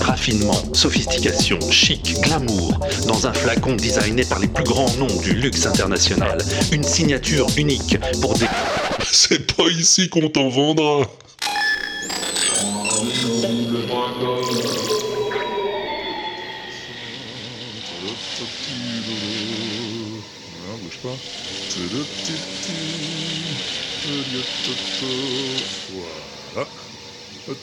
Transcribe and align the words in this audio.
Raffinement, 0.00 0.62
sophistication, 0.72 1.58
chic, 1.70 2.20
glamour, 2.22 2.80
dans 3.06 3.26
un 3.26 3.32
flacon 3.32 3.76
designé 3.76 4.24
par 4.24 4.38
les 4.38 4.48
plus 4.48 4.64
grands 4.64 4.90
noms 4.98 5.20
du 5.22 5.34
luxe 5.34 5.66
international. 5.66 6.38
Une 6.72 6.82
signature 6.82 7.46
unique 7.56 7.98
pour 8.20 8.34
des... 8.34 8.46
C'est 9.12 9.54
pas 9.54 9.68
ici 9.68 10.08
qu'on 10.08 10.28
t'en 10.28 10.48
vendra. 10.48 11.02
Ah, 20.68 20.76
bouge 20.82 20.98
pas. 21.02 21.16
Voilà. 25.92 26.25
Hop, 27.48 27.58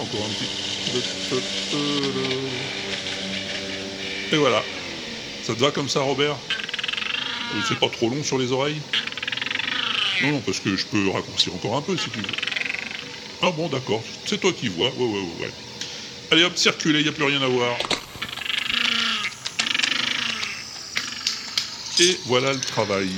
Encore 0.00 0.24
un 0.24 0.32
petit. 0.34 0.48
Et 4.32 4.36
voilà. 4.36 4.62
Ça 5.44 5.54
te 5.54 5.60
va 5.60 5.70
comme 5.70 5.88
ça, 5.88 6.00
Robert? 6.00 6.36
Euh, 7.54 7.60
C'est 7.68 7.78
pas 7.78 7.88
trop 7.88 8.08
long 8.08 8.22
sur 8.24 8.38
les 8.38 8.50
oreilles? 8.50 8.80
Non, 10.22 10.32
non, 10.32 10.40
parce 10.40 10.58
que 10.60 10.76
je 10.76 10.86
peux 10.86 11.10
raccourcir 11.10 11.54
encore 11.54 11.76
un 11.76 11.82
peu 11.82 11.96
si 11.96 12.10
tu 12.10 12.18
veux. 12.18 12.26
Ah 13.42 13.50
bon, 13.50 13.68
d'accord. 13.68 14.02
C'est 14.26 14.40
toi 14.40 14.52
qui 14.52 14.68
vois. 14.68 14.88
Ouais, 14.88 15.06
ouais, 15.06 15.26
ouais. 15.40 15.50
Allez 16.30 16.44
hop, 16.44 16.56
circulez, 16.56 17.02
y 17.02 17.08
a 17.08 17.12
plus 17.12 17.24
rien 17.24 17.42
à 17.42 17.46
voir. 17.48 17.76
Et 22.00 22.18
voilà 22.26 22.52
le 22.52 22.60
travail. 22.60 23.10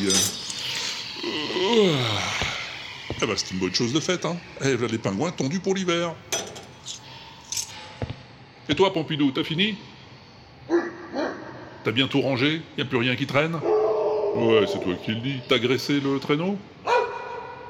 Euh, 1.25 1.97
Eh 3.23 3.27
bah 3.27 3.33
c'est 3.37 3.51
une 3.53 3.59
bonne 3.59 3.75
chose 3.75 3.93
de 3.93 4.01
faite, 4.01 4.25
hein. 4.27 4.37
Eh 4.63 4.75
voilà 4.75 4.93
les 4.93 4.99
pingouins 4.99 5.31
tondus 5.31 5.61
pour 5.61 5.75
l'hiver. 5.75 6.15
Et 8.69 8.75
toi, 8.75 8.93
Pompidou, 8.93 9.31
t'as 9.31 9.45
fini? 9.45 9.77
T'as 11.85 11.93
bien 11.93 12.09
tout 12.09 12.21
rangé? 12.21 12.61
Y 12.77 12.83
a 12.83 12.85
plus 12.85 12.99
rien 12.99 13.17
qui 13.17 13.27
traîne? 13.27 13.55
Ouais, 14.35 14.67
c'est 14.67 14.83
toi 14.83 14.95
qui 15.03 15.13
le 15.13 15.21
dis. 15.21 15.41
T'as 15.49 15.59
graissé 15.59 16.01
le 16.01 16.19
traîneau? 16.19 16.59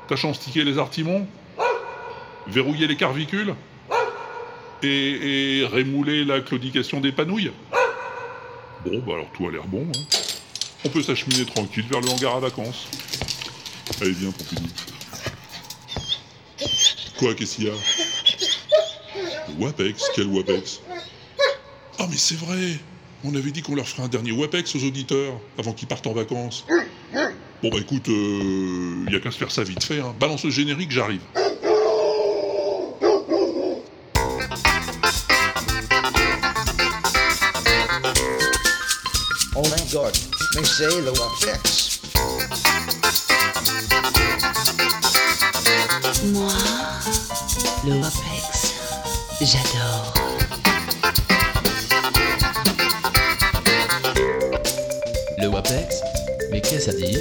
T'as 0.09 0.17
chanstiqué 0.17 0.65
les 0.65 0.79
artimons? 0.79 1.27
Verrouillé 2.47 2.87
les 2.87 2.97
carvicules? 2.97 3.55
Et, 4.83 5.61
et 5.61 6.25
la 6.25 6.41
claudication 6.41 7.01
des 7.01 7.13
panouilles? 7.13 7.53
Bon, 8.85 8.99
bah 9.07 9.15
alors 9.15 9.31
tout 9.33 9.47
a 9.47 9.53
l'air 9.53 9.65
bon, 9.65 9.87
hein. 9.95 10.01
On 10.85 10.89
peut 10.89 11.03
s'acheminer 11.03 11.45
tranquille 11.45 11.85
vers 11.91 12.01
le 12.01 12.09
hangar 12.09 12.37
à 12.37 12.41
vacances. 12.41 12.89
Allez, 14.01 14.13
viens, 14.13 14.31
Pompidou. 14.31 14.69
Quoi, 17.19 17.35
qu'est-ce 17.35 17.57
qu'il 17.57 17.65
y 17.65 17.71
a 17.71 17.73
Wapex 19.59 20.03
Quel 20.15 20.27
Wapex 20.27 20.81
Ah, 21.99 22.07
mais 22.11 22.17
c'est 22.17 22.37
vrai 22.39 22.79
On 23.25 23.35
avait 23.35 23.51
dit 23.51 23.63
qu'on 23.63 23.75
leur 23.75 23.89
ferait 23.89 24.03
un 24.03 24.09
dernier 24.09 24.33
Wapex 24.33 24.75
aux 24.77 24.85
auditeurs, 24.85 25.33
avant 25.59 25.73
qu'ils 25.73 25.89
partent 25.89 26.07
en 26.07 26.13
vacances. 26.13 26.67
Bon, 27.63 27.71
bah 27.71 27.79
écoute, 27.81 28.09
il 28.09 29.09
y 29.11 29.17
a 29.17 29.21
qu'à 29.21 29.31
se 29.31 29.39
faire 29.39 29.51
ça 29.51 29.63
vite 29.63 29.83
fait, 29.83 30.01
hein. 30.01 30.15
Balance 30.21 30.45
le 30.45 30.51
générique, 30.51 30.91
j'arrive. 30.91 31.23
Oh 39.55 39.63
my 39.63 39.91
god, 39.91 40.15
mais 40.55 40.65
c'est 40.65 41.01
le 41.01 41.11
Wapex. 41.11 41.96
J'adore. 49.45 50.15
Le 55.39 55.49
WAPEX 55.49 56.03
Mais 56.51 56.61
qu'est-ce 56.61 56.91
à 56.91 56.95
dire? 56.95 57.21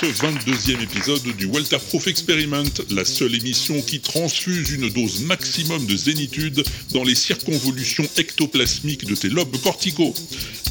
Ce 0.00 0.04
22e 0.04 0.82
épisode 0.82 1.22
du 1.38 1.46
Walter 1.46 1.78
Proof 1.88 2.06
Experiment, 2.06 2.64
la 2.90 3.06
seule 3.06 3.34
émission 3.34 3.80
qui 3.80 4.00
transfuse 4.00 4.72
une 4.72 4.90
dose 4.90 5.20
maximum 5.20 5.86
de 5.86 5.96
zénitude 5.96 6.62
dans 6.92 7.02
les 7.02 7.14
circonvolutions 7.14 8.06
ectoplasmiques 8.18 9.06
de 9.06 9.14
tes 9.14 9.30
lobes 9.30 9.56
corticaux. 9.62 10.12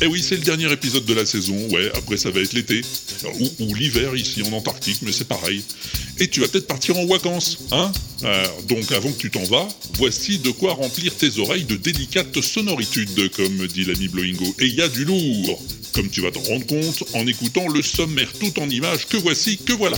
Eh 0.01 0.05
oui, 0.05 0.21
c'est 0.21 0.35
le 0.35 0.43
dernier 0.43 0.71
épisode 0.71 1.05
de 1.05 1.13
la 1.15 1.25
saison, 1.25 1.57
ouais, 1.69 1.89
après 1.95 2.17
ça 2.17 2.29
va 2.29 2.39
être 2.39 2.53
l'été, 2.53 2.81
ou, 3.59 3.73
l'hiver 3.73 4.15
ici 4.15 4.43
en 4.43 4.51
Antarctique, 4.51 4.99
mais 5.01 5.11
c'est 5.11 5.27
pareil. 5.27 5.63
Et 6.19 6.27
tu 6.27 6.41
vas 6.41 6.47
peut-être 6.47 6.67
partir 6.67 6.95
en 6.99 7.07
vacances, 7.07 7.57
hein? 7.71 7.91
Donc 8.67 8.91
avant 8.91 9.11
que 9.11 9.17
tu 9.17 9.31
t'en 9.31 9.43
vas, 9.45 9.67
voici 9.95 10.37
de 10.37 10.51
quoi 10.51 10.73
remplir 10.73 11.15
tes 11.15 11.39
oreilles 11.39 11.65
de 11.65 11.77
délicates 11.77 12.41
sonoritudes, 12.41 13.31
comme 13.31 13.65
dit 13.67 13.85
l'ami 13.85 14.07
Bloingo. 14.07 14.45
Et 14.59 14.67
il 14.67 14.75
y 14.75 14.81
a 14.81 14.87
du 14.87 15.03
lourd 15.03 15.63
Comme 15.95 16.09
tu 16.09 16.21
vas 16.21 16.29
t'en 16.31 16.41
rendre 16.41 16.65
compte 16.65 17.03
en 17.13 17.25
écoutant 17.25 17.69
le 17.69 17.81
sommaire 17.81 18.31
tout 18.37 18.59
en 18.59 18.69
images 18.69 19.07
que 19.07 19.15
voici, 19.15 19.57
que 19.57 19.71
voilà 19.71 19.97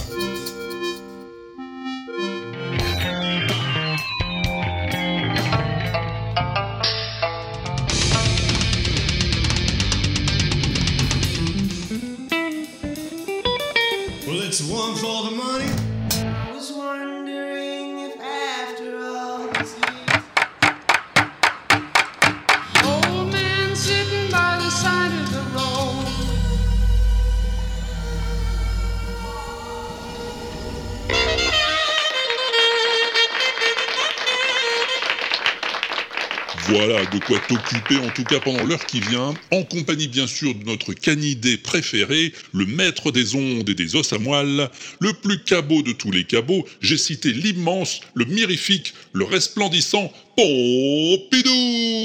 de 37.11 37.19
quoi 37.19 37.39
t'occuper 37.47 37.97
en 37.97 38.09
tout 38.09 38.23
cas 38.23 38.39
pendant 38.39 38.63
l'heure 38.63 38.85
qui 38.85 38.99
vient, 38.99 39.33
en 39.51 39.63
compagnie 39.63 40.07
bien 40.07 40.27
sûr 40.27 40.53
de 40.55 40.63
notre 40.65 40.93
canidé 40.93 41.57
préféré, 41.57 42.33
le 42.53 42.65
maître 42.65 43.11
des 43.11 43.35
ondes 43.35 43.69
et 43.69 43.73
des 43.73 43.95
os 43.95 44.11
à 44.13 44.17
moelle, 44.17 44.69
le 44.99 45.13
plus 45.13 45.43
cabot 45.43 45.81
de 45.81 45.91
tous 45.91 46.11
les 46.11 46.25
cabots, 46.25 46.65
j'ai 46.81 46.97
cité 46.97 47.31
l'immense, 47.31 48.01
le 48.13 48.25
mirifique, 48.25 48.93
le 49.13 49.25
resplendissant 49.25 50.11
Pompidou 50.35 52.03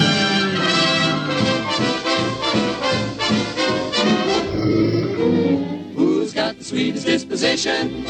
Who's 5.94 6.32
got 6.32 6.58
the 6.58 6.64
sweetest 6.64 7.06
disposition? 7.06 8.04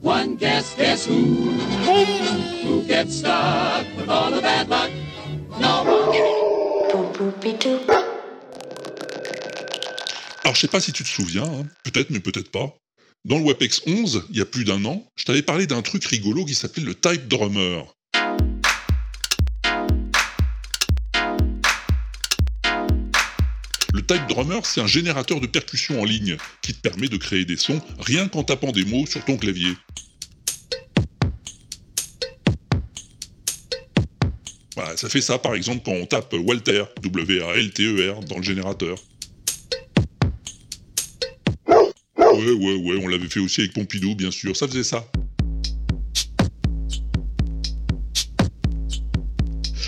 One 0.00 0.36
guess, 0.36 0.74
guess 0.74 1.06
who? 1.06 1.50
Who 2.64 2.82
gets 2.84 3.18
stuck 3.18 3.86
with 3.96 4.08
all 4.08 4.30
the 4.30 4.40
bad 4.40 4.68
luck? 4.68 4.90
Alors 10.44 10.54
je 10.54 10.60
sais 10.60 10.68
pas 10.68 10.80
si 10.80 10.92
tu 10.92 11.02
te 11.02 11.08
souviens, 11.08 11.44
hein, 11.44 11.66
peut-être 11.84 12.10
mais 12.10 12.20
peut-être 12.20 12.50
pas. 12.50 12.74
Dans 13.24 13.38
le 13.38 13.44
WebEx 13.44 13.82
11, 13.86 14.26
il 14.30 14.36
y 14.36 14.40
a 14.40 14.44
plus 14.44 14.64
d'un 14.64 14.84
an, 14.84 15.04
je 15.16 15.24
t'avais 15.24 15.42
parlé 15.42 15.66
d'un 15.66 15.82
truc 15.82 16.04
rigolo 16.04 16.44
qui 16.44 16.54
s'appelait 16.54 16.84
le 16.84 16.94
Type 16.94 17.26
Drummer. 17.26 17.84
Le 23.92 24.06
Type 24.06 24.26
Drummer, 24.28 24.64
c'est 24.64 24.80
un 24.80 24.86
générateur 24.86 25.40
de 25.40 25.46
percussions 25.46 26.00
en 26.00 26.04
ligne 26.04 26.36
qui 26.62 26.74
te 26.74 26.80
permet 26.80 27.08
de 27.08 27.16
créer 27.16 27.44
des 27.44 27.56
sons 27.56 27.80
rien 27.98 28.28
qu'en 28.28 28.44
tapant 28.44 28.70
des 28.70 28.84
mots 28.84 29.06
sur 29.06 29.24
ton 29.24 29.36
clavier. 29.36 29.74
Ça 34.96 35.08
fait 35.08 35.22
ça 35.22 35.38
par 35.38 35.54
exemple 35.54 35.82
quand 35.84 35.92
on 35.92 36.06
tape 36.06 36.34
Walter, 36.34 36.84
W-A-L-T-E-R, 37.02 38.20
dans 38.24 38.36
le 38.36 38.42
générateur. 38.42 38.98
Ouais, 41.66 42.52
ouais, 42.52 42.74
ouais, 42.76 43.00
on 43.02 43.08
l'avait 43.08 43.28
fait 43.28 43.40
aussi 43.40 43.62
avec 43.62 43.72
Pompidou, 43.72 44.14
bien 44.14 44.30
sûr, 44.30 44.54
ça 44.54 44.68
faisait 44.68 44.84
ça. 44.84 45.10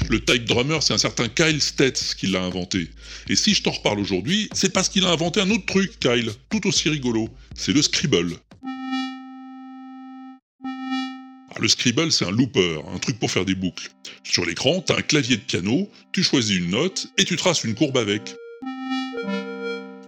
Le 0.08 0.25
type 0.25 0.46
drummer, 0.46 0.82
c'est 0.82 0.94
un 0.94 0.99
certain 0.99 1.29
Kyle 1.29 1.61
Stetz 1.61 2.14
qui 2.14 2.29
l'a 2.29 2.43
inventé. 2.43 2.88
Et 3.29 3.37
si 3.37 3.52
je 3.52 3.62
t'en 3.62 3.73
reparle 3.73 3.99
aujourd'hui, 3.99 4.49
c'est 4.55 4.73
parce 4.73 4.88
qu'il 4.88 5.05
a 5.05 5.11
inventé 5.11 5.40
un 5.40 5.50
autre 5.50 5.67
truc, 5.67 5.99
Kyle, 6.00 6.32
tout 6.49 6.67
aussi 6.67 6.88
rigolo. 6.88 7.29
C'est 7.55 7.73
le 7.73 7.82
scribble. 7.82 8.38
Le 11.60 11.69
Scribble, 11.69 12.12
c'est 12.12 12.25
un 12.25 12.31
looper, 12.31 12.81
un 12.94 12.99
truc 12.99 13.19
pour 13.19 13.31
faire 13.31 13.44
des 13.44 13.55
boucles. 13.55 13.90
Sur 14.25 14.44
l'écran, 14.44 14.81
t'as 14.81 14.99
un 14.99 15.02
clavier 15.02 15.37
de 15.37 15.43
piano, 15.43 15.90
tu 16.12 16.22
choisis 16.22 16.56
une 16.56 16.70
note 16.70 17.08
et 17.16 17.25
tu 17.25 17.37
traces 17.37 17.64
une 17.64 17.75
courbe 17.75 17.96
avec. 17.96 18.34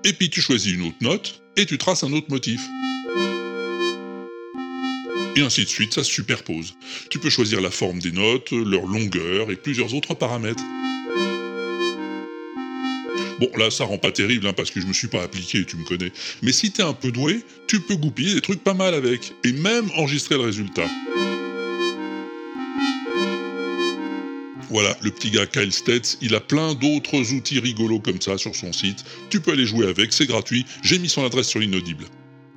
Et 0.05 0.13
puis 0.13 0.31
tu 0.31 0.41
choisis 0.41 0.73
une 0.73 0.83
autre 0.83 0.97
note 1.01 1.43
et 1.57 1.67
tu 1.67 1.79
traces 1.79 2.05
un 2.05 2.13
autre 2.13 2.31
motif. 2.31 2.61
Et 5.37 5.43
ainsi 5.43 5.65
de 5.65 5.69
suite, 5.69 5.95
ça 5.95 6.05
se 6.05 6.11
superpose. 6.11 6.75
Tu 7.09 7.19
peux 7.19 7.31
choisir 7.31 7.61
la 7.61 7.71
forme 7.71 7.99
des 7.99 8.13
notes, 8.13 8.51
leur 8.53 8.87
longueur 8.87 9.51
et 9.51 9.57
plusieurs 9.57 9.95
autres 9.95 10.15
paramètres. 10.15 10.63
Bon, 13.39 13.51
là, 13.57 13.71
ça 13.71 13.85
rend 13.85 13.97
pas 13.97 14.13
terrible, 14.13 14.47
hein, 14.47 14.53
parce 14.53 14.71
que 14.71 14.81
je 14.81 14.87
me 14.87 14.93
suis 14.93 15.09
pas 15.09 15.23
appliqué, 15.23 15.65
tu 15.65 15.77
me 15.77 15.85
connais. 15.85 16.13
Mais 16.43 16.53
si 16.53 16.73
t'es 16.73 16.83
un 16.83 16.93
peu 16.93 17.11
doué, 17.11 17.43
tu 17.69 17.81
peux 17.81 17.97
goupiller 17.97 18.35
des 18.35 18.43
trucs 18.43 18.63
pas 18.63 18.75
mal 18.75 18.93
avec, 18.93 19.33
et 19.45 19.53
même 19.53 19.89
enregistrer 19.97 20.35
le 20.35 20.43
résultat. 20.43 20.87
Voilà, 24.71 24.97
le 25.03 25.11
petit 25.11 25.33
gars 25.33 25.47
Kyle 25.47 25.73
Stetz, 25.73 26.17
il 26.21 26.33
a 26.37 26.41
plein 26.41 26.75
d'autres 26.75 27.33
outils 27.33 27.59
rigolos 27.59 27.99
comme 27.99 28.21
ça 28.21 28.39
sur 28.39 28.55
son 28.55 28.73
site. 28.73 29.05
Tu 29.29 29.41
peux 29.41 29.53
aller 29.53 29.67
jouer 29.67 29.89
avec, 29.89 30.13
c'est 30.13 30.27
gratuit. 30.27 30.65
J'ai 30.83 31.01
mis 31.01 31.09
son 31.09 31.25
adresse 31.25 31.49
sur 31.49 31.59
l'inaudible. 31.59 32.05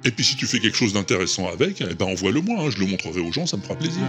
Et 0.05 0.11
puis 0.11 0.23
si 0.23 0.35
tu 0.35 0.45
fais 0.45 0.59
quelque 0.59 0.77
chose 0.77 0.93
d'intéressant 0.93 1.47
avec, 1.47 1.81
eh 1.81 1.95
ben 1.95 2.05
envoie-le 2.05 2.41
moi, 2.41 2.59
hein, 2.59 2.69
je 2.69 2.77
le 2.77 2.85
montrerai 2.85 3.19
aux 3.19 3.31
gens, 3.31 3.47
ça 3.47 3.57
me 3.57 3.63
fera 3.63 3.75
plaisir. 3.75 4.03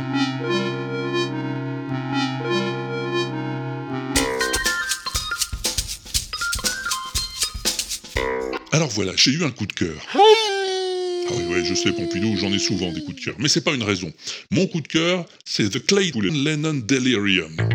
Alors 8.73 8.89
voilà, 8.89 9.13
j'ai 9.17 9.31
eu 9.31 9.45
un 9.45 9.51
coup 9.51 9.67
de 9.67 9.73
cœur. 9.73 9.97
Ah 10.15 11.33
oui, 11.37 11.45
ouais, 11.45 11.65
je 11.65 11.75
sais, 11.75 11.91
Pompidou, 11.93 12.37
j'en 12.37 12.53
ai 12.53 12.59
souvent 12.59 12.93
des 12.93 13.01
coups 13.01 13.17
de 13.17 13.25
cœur. 13.25 13.35
Mais 13.39 13.49
c'est 13.49 13.65
pas 13.65 13.73
une 13.73 13.83
raison. 13.83 14.13
Mon 14.51 14.67
coup 14.67 14.83
de 14.83 14.89
cœur, 14.89 15.25
c'est 15.47 15.71
The 15.71 15.87
Claypool 15.87 16.27
Lennon 16.27 16.83
Delirium. 16.87 17.74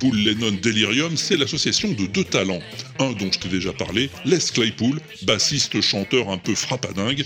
Claypool 0.00 0.18
Lennon 0.18 0.56
Delirium, 0.62 1.14
c'est 1.14 1.36
l'association 1.36 1.92
de 1.92 2.06
deux 2.06 2.24
talents. 2.24 2.62
Un 3.00 3.12
dont 3.12 3.30
je 3.30 3.38
t'ai 3.38 3.48
déjà 3.50 3.70
parlé, 3.74 4.08
Les 4.24 4.38
Claypool, 4.38 4.98
bassiste 5.24 5.78
chanteur 5.82 6.30
un 6.30 6.38
peu 6.38 6.54
frappadingue, 6.54 7.22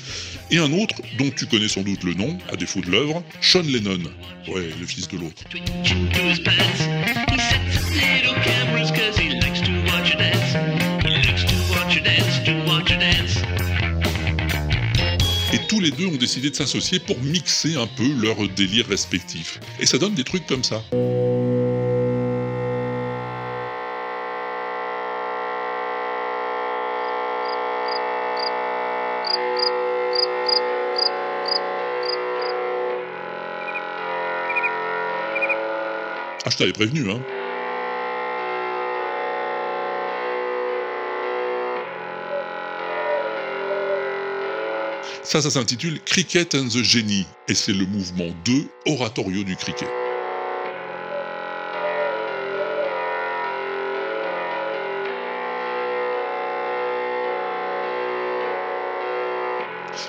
et 0.51 0.59
un 0.59 0.73
autre 0.73 0.97
dont 1.17 1.31
tu 1.31 1.47
connais 1.47 1.69
sans 1.69 1.83
doute 1.83 2.03
le 2.03 2.15
nom, 2.15 2.37
à 2.53 2.57
défaut 2.57 2.81
de 2.81 2.91
l'œuvre, 2.91 3.23
Sean 3.41 3.63
Lennon. 3.63 4.03
Ouais, 4.49 4.69
le 4.81 4.87
fils 4.87 5.07
de 5.07 5.19
l'autre. 5.19 5.45
Et 15.53 15.59
tous 15.69 15.79
les 15.79 15.93
deux 15.93 16.07
ont 16.07 16.17
décidé 16.17 16.51
de 16.51 16.57
s'associer 16.57 16.99
pour 16.99 17.21
mixer 17.23 17.77
un 17.77 17.87
peu 17.87 18.13
leurs 18.21 18.49
délires 18.49 18.89
respectifs. 18.89 19.61
Et 19.79 19.87
ça 19.87 19.99
donne 19.99 20.15
des 20.15 20.25
trucs 20.25 20.47
comme 20.47 20.65
ça. 20.65 20.83
Ah, 36.47 36.51
je 36.51 36.59
t'avais 36.59 36.73
prévenu, 36.73 37.11
hein. 37.11 37.23
Ça, 45.23 45.41
ça 45.41 45.51
s'intitule 45.51 46.03
Cricket 46.03 46.55
and 46.55 46.69
the 46.69 46.83
Genie, 46.83 47.27
et 47.49 47.55
c'est 47.55 47.73
le 47.73 47.87
mouvement 47.87 48.29
2, 48.45 48.69
oratorio 48.85 49.43
du 49.43 49.57
cricket. 49.57 49.89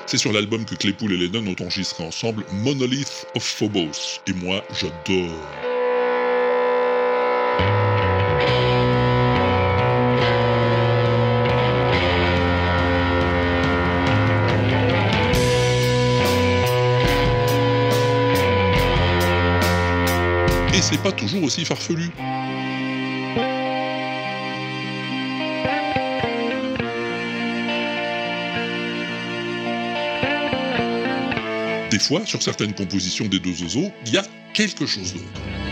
C'est 0.05 0.17
sur 0.17 0.33
l'album 0.33 0.65
que 0.65 0.75
Claypool 0.75 1.13
et 1.13 1.17
Lennon 1.17 1.47
ont 1.47 1.63
enregistré 1.63 2.03
ensemble 2.03 2.43
Monolith 2.51 3.25
of 3.35 3.43
Phobos, 3.43 4.19
et 4.27 4.33
moi 4.33 4.61
j'adore. 4.73 5.74
C'est 20.87 21.01
pas 21.01 21.11
toujours 21.11 21.43
aussi 21.43 21.65
farfelu. 21.65 22.11
Des 31.89 31.99
fois, 31.99 32.25
sur 32.25 32.43
certaines 32.43 32.73
compositions 32.73 33.25
des 33.25 33.39
deux 33.39 33.63
oiseaux, 33.63 33.91
il 34.05 34.13
y 34.13 34.17
a 34.17 34.23
quelque 34.53 34.85
chose 34.85 35.13
d'autre. 35.13 35.64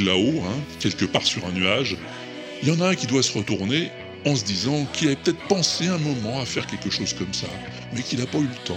Là-haut, 0.00 0.42
hein, 0.44 0.60
quelque 0.80 1.04
part 1.04 1.22
sur 1.22 1.46
un 1.46 1.52
nuage, 1.52 1.96
il 2.62 2.68
y 2.68 2.72
en 2.72 2.80
a 2.80 2.88
un 2.88 2.94
qui 2.96 3.06
doit 3.06 3.22
se 3.22 3.36
retourner 3.36 3.90
en 4.26 4.34
se 4.34 4.44
disant 4.44 4.86
qu'il 4.92 5.06
avait 5.06 5.16
peut-être 5.16 5.46
pensé 5.46 5.86
un 5.86 5.98
moment 5.98 6.40
à 6.40 6.44
faire 6.44 6.66
quelque 6.66 6.90
chose 6.90 7.12
comme 7.12 7.32
ça, 7.32 7.46
mais 7.92 8.02
qu'il 8.02 8.18
n'a 8.18 8.26
pas 8.26 8.38
eu 8.38 8.42
le 8.42 8.64
temps. 8.64 8.74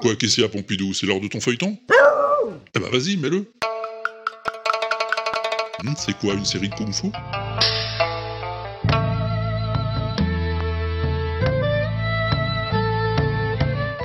Quoi, 0.00 0.16
qu'est-ce 0.16 0.34
qu'il 0.34 0.42
y 0.42 0.46
a, 0.46 0.48
Pompidou? 0.48 0.94
C'est 0.94 1.06
l'heure 1.06 1.20
de 1.20 1.28
ton 1.28 1.40
feuilleton? 1.40 1.78
Vas-y, 2.92 3.16
mets-le. 3.16 3.46
Hmm, 5.82 5.94
c'est 5.96 6.16
quoi, 6.18 6.34
une 6.34 6.44
série 6.44 6.68
de 6.68 6.74
kung-fu 6.74 7.10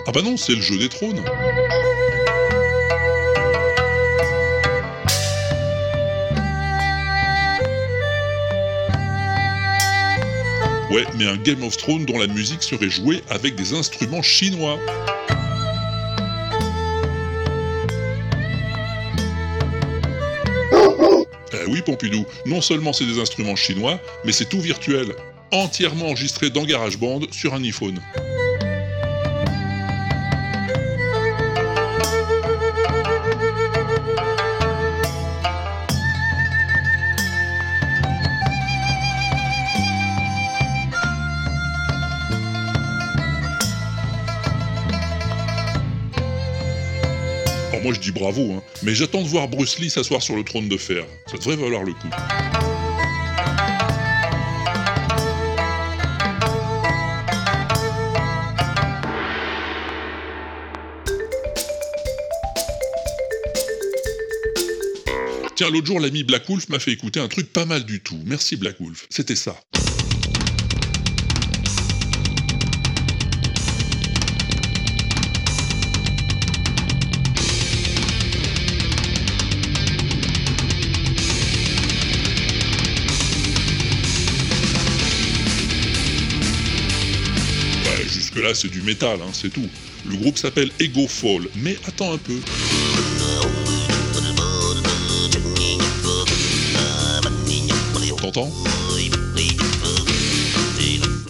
Ah 0.06 0.12
bah 0.14 0.22
non, 0.24 0.38
c'est 0.38 0.56
le 0.56 0.62
jeu 0.62 0.78
des 0.78 0.88
trônes. 0.88 1.22
Ouais, 10.90 11.04
mais 11.18 11.28
un 11.28 11.36
Game 11.36 11.62
of 11.64 11.76
Thrones 11.76 12.06
dont 12.06 12.18
la 12.18 12.28
musique 12.28 12.64
serait 12.64 12.90
jouée 12.90 13.22
avec 13.30 13.56
des 13.56 13.74
instruments 13.74 14.22
chinois. 14.22 14.80
Non 22.46 22.62
seulement 22.62 22.94
c'est 22.94 23.06
des 23.06 23.20
instruments 23.20 23.56
chinois, 23.56 24.00
mais 24.26 24.32
c'est 24.32 24.50
tout 24.50 24.60
virtuel, 24.60 25.14
entièrement 25.52 26.08
enregistré 26.08 26.50
dans 26.50 26.64
GarageBand 26.64 27.22
sur 27.32 27.54
un 27.54 27.64
iPhone. 27.64 28.00
Bravo, 48.18 48.52
hein. 48.54 48.64
mais 48.84 48.96
j'attends 48.96 49.22
de 49.22 49.28
voir 49.28 49.48
Bruce 49.48 49.80
Lee 49.80 49.90
s'asseoir 49.90 50.22
sur 50.22 50.36
le 50.36 50.44
trône 50.44 50.68
de 50.70 50.78
fer. 50.78 51.06
Ça 51.30 51.38
devrait 51.38 51.56
valoir 51.56 51.84
le 51.84 51.94
coup. 51.94 52.10
Tiens, 65.56 65.72
l'autre 65.72 65.88
jour, 65.88 66.00
l'ami 66.00 66.24
Black 66.24 66.48
Wolf 66.48 66.70
m'a 66.70 66.78
fait 66.78 66.92
écouter 66.92 67.20
un 67.20 67.28
truc 67.28 67.52
pas 67.52 67.66
mal 67.66 67.84
du 67.84 68.00
tout. 68.00 68.20
Merci 68.26 68.58
Black 68.58 68.76
Wolf. 68.80 69.08
C'était 69.10 69.36
ça. 69.36 69.56
Jusque-là, 88.38 88.54
c'est 88.54 88.70
du 88.70 88.84
métal, 88.84 89.20
hein, 89.20 89.32
c'est 89.34 89.50
tout. 89.50 89.68
Le 90.06 90.16
groupe 90.16 90.38
s'appelle 90.38 90.70
Ego 90.80 91.08
Fall, 91.08 91.48
mais 91.56 91.76
attends 91.88 92.14
un 92.14 92.20
peu. 92.20 92.40
T'entends 98.22 98.52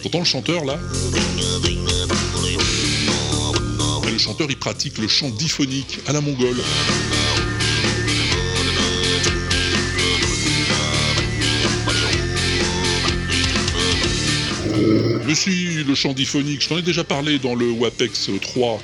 T'entends 0.02 0.18
le 0.18 0.24
chanteur 0.24 0.64
là 0.66 0.78
Le 4.04 4.18
chanteur 4.18 4.48
il 4.50 4.58
pratique 4.58 4.98
le 4.98 5.08
chant 5.08 5.30
diphonique 5.30 6.00
à 6.06 6.12
la 6.12 6.20
mongole. 6.20 6.58
Mais 15.26 15.34
si, 15.34 15.84
le 15.84 15.94
chant 15.94 16.12
diphonique, 16.12 16.62
je 16.62 16.68
t'en 16.68 16.78
ai 16.78 16.82
déjà 16.82 17.04
parlé 17.04 17.38
dans 17.38 17.54
le 17.54 17.70
WAPEX 17.70 18.30
3. 18.40 18.80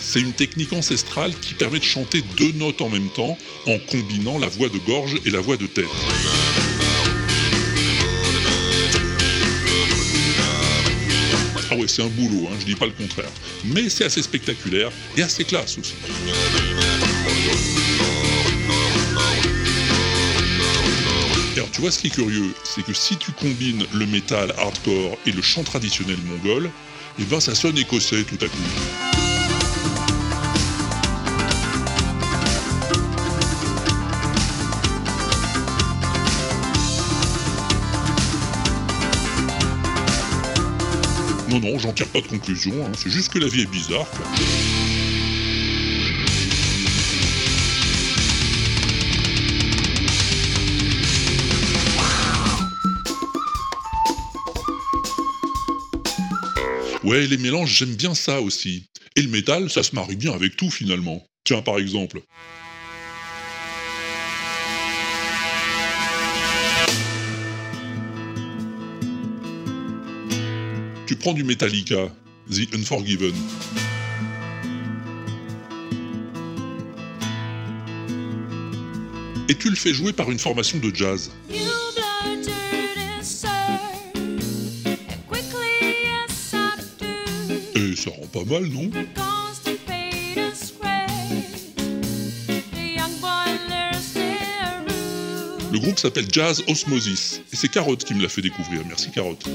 C'est 0.00 0.20
une 0.20 0.32
technique 0.32 0.72
ancestrale 0.72 1.32
qui 1.40 1.54
permet 1.54 1.78
de 1.78 1.84
chanter 1.84 2.22
deux 2.36 2.52
notes 2.52 2.82
en 2.82 2.90
même 2.90 3.08
temps 3.08 3.38
en 3.66 3.78
combinant 3.90 4.38
la 4.38 4.48
voix 4.48 4.68
de 4.68 4.78
gorge 4.78 5.16
et 5.24 5.30
la 5.30 5.40
voix 5.40 5.56
de 5.56 5.66
tête. 5.66 5.84
Ah 11.70 11.76
ouais, 11.76 11.88
c'est 11.88 12.02
un 12.02 12.08
boulot, 12.08 12.48
hein, 12.48 12.56
je 12.60 12.66
dis 12.66 12.74
pas 12.74 12.86
le 12.86 12.92
contraire. 12.92 13.30
Mais 13.64 13.88
c'est 13.88 14.04
assez 14.04 14.22
spectaculaire 14.22 14.90
et 15.16 15.22
assez 15.22 15.44
classe 15.44 15.78
aussi. 15.78 15.94
Tu 21.74 21.80
vois 21.80 21.90
ce 21.90 21.98
qui 21.98 22.06
est 22.06 22.10
curieux, 22.10 22.54
c'est 22.62 22.84
que 22.84 22.92
si 22.92 23.16
tu 23.16 23.32
combines 23.32 23.84
le 23.92 24.06
métal 24.06 24.54
hardcore 24.58 25.18
et 25.26 25.32
le 25.32 25.42
chant 25.42 25.64
traditionnel 25.64 26.18
mongol, 26.24 26.70
et 27.18 27.24
ben 27.24 27.40
ça 27.40 27.52
sonne 27.56 27.76
écossais 27.76 28.22
tout 28.22 28.38
à 28.40 28.46
coup. 28.46 28.56
Non, 41.50 41.58
non, 41.58 41.78
j'en 41.80 41.92
tire 41.92 42.06
pas 42.06 42.20
de 42.20 42.28
conclusion, 42.28 42.86
hein, 42.86 42.92
c'est 42.96 43.10
juste 43.10 43.32
que 43.32 43.40
la 43.40 43.48
vie 43.48 43.62
est 43.62 43.70
bizarre. 43.70 44.06
Ouais, 57.04 57.26
les 57.26 57.36
mélanges, 57.36 57.70
j'aime 57.70 57.94
bien 57.94 58.14
ça 58.14 58.40
aussi. 58.40 58.86
Et 59.14 59.20
le 59.20 59.28
métal, 59.28 59.68
ça 59.68 59.82
se 59.82 59.94
marie 59.94 60.16
bien 60.16 60.32
avec 60.32 60.56
tout 60.56 60.70
finalement. 60.70 61.22
Tiens, 61.44 61.60
par 61.60 61.76
exemple. 61.76 62.22
Tu 71.06 71.16
prends 71.16 71.34
du 71.34 71.44
Metallica, 71.44 72.08
The 72.50 72.74
Unforgiven. 72.74 73.34
Et 79.50 79.54
tu 79.54 79.68
le 79.68 79.76
fais 79.76 79.92
jouer 79.92 80.14
par 80.14 80.30
une 80.30 80.38
formation 80.38 80.78
de 80.78 80.90
jazz. 80.94 81.30
Ça 88.04 88.10
rend 88.10 88.26
pas 88.26 88.44
mal, 88.44 88.66
non 88.66 88.90
Le 95.72 95.78
groupe 95.80 95.98
s'appelle 95.98 96.26
Jazz 96.30 96.62
Osmosis. 96.68 97.40
Et 97.52 97.56
c'est 97.56 97.68
Carotte 97.68 98.04
qui 98.04 98.14
me 98.14 98.22
l'a 98.22 98.28
fait 98.28 98.42
découvrir. 98.42 98.82
Merci 98.86 99.10
Carotte. 99.10 99.48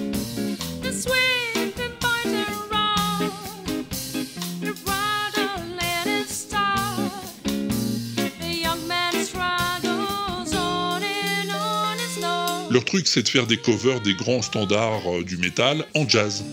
Leur 12.72 12.86
truc, 12.86 13.08
c'est 13.08 13.24
de 13.24 13.29
faire 13.29 13.48
des 13.48 13.58
covers 13.58 14.00
des 14.01 14.13
grands 14.13 14.41
standards 14.41 15.01
euh, 15.08 15.24
du 15.24 15.38
métal 15.38 15.86
en 15.96 16.08
jazz. 16.08 16.44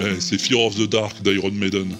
Eh, 0.00 0.16
c'est 0.18 0.38
Fear 0.38 0.60
of 0.60 0.74
the 0.74 0.90
Dark 0.90 1.22
d'Iron 1.22 1.52
Maiden. 1.52 1.94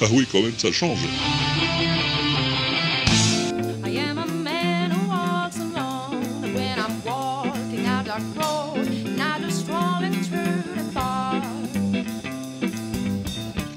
Ah 0.00 0.06
oui, 0.12 0.26
quand 0.30 0.42
même, 0.42 0.56
ça 0.56 0.70
change. 0.70 1.00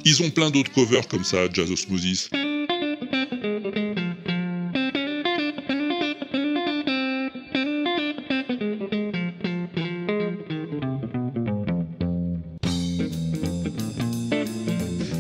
Ils 0.09 0.23
ont 0.23 0.29
plein 0.29 0.49
d'autres 0.49 0.71
covers 0.71 1.05
comme 1.09 1.25
ça, 1.25 1.51
Jazz 1.51 1.69
Osmosis. 1.69 2.29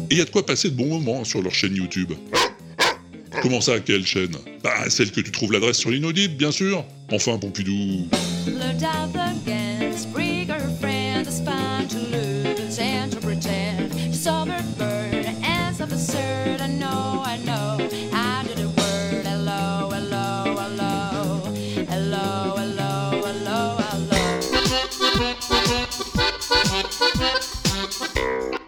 Et 0.09 0.11
il 0.11 0.17
y 0.17 0.21
a 0.21 0.23
de 0.23 0.29
quoi 0.29 0.45
passer 0.45 0.69
de 0.69 0.75
bons 0.75 0.87
moments 0.87 1.25
sur 1.25 1.41
leur 1.41 1.53
chaîne 1.53 1.75
YouTube. 1.75 2.13
Comment 3.41 3.59
ça, 3.59 3.81
quelle 3.81 4.05
chaîne? 4.05 4.37
Bah, 4.63 4.89
celle 4.89 5.11
que 5.11 5.19
tu 5.19 5.33
trouves 5.33 5.51
l'adresse 5.51 5.79
sur 5.79 5.89
l'inaudible, 5.89 6.35
bien 6.35 6.51
sûr. 6.51 6.85
Enfin, 7.11 7.37
Pompidou. 7.37 8.07
As 16.17 16.57
of 16.57 16.57
absurd, 16.57 16.61
I 16.61 16.67
know, 16.67 17.23
I 17.25 17.37
know. 17.37 17.77
I 18.13 18.43
do 18.47 18.53
the 18.55 18.67
word 18.69 19.25
hello, 19.25 19.89
hello, 19.91 20.55
hello. 20.57 21.41
Hello, 21.87 22.55
hello, 22.57 23.21
hello, 23.25 23.77
hello. 23.79 25.27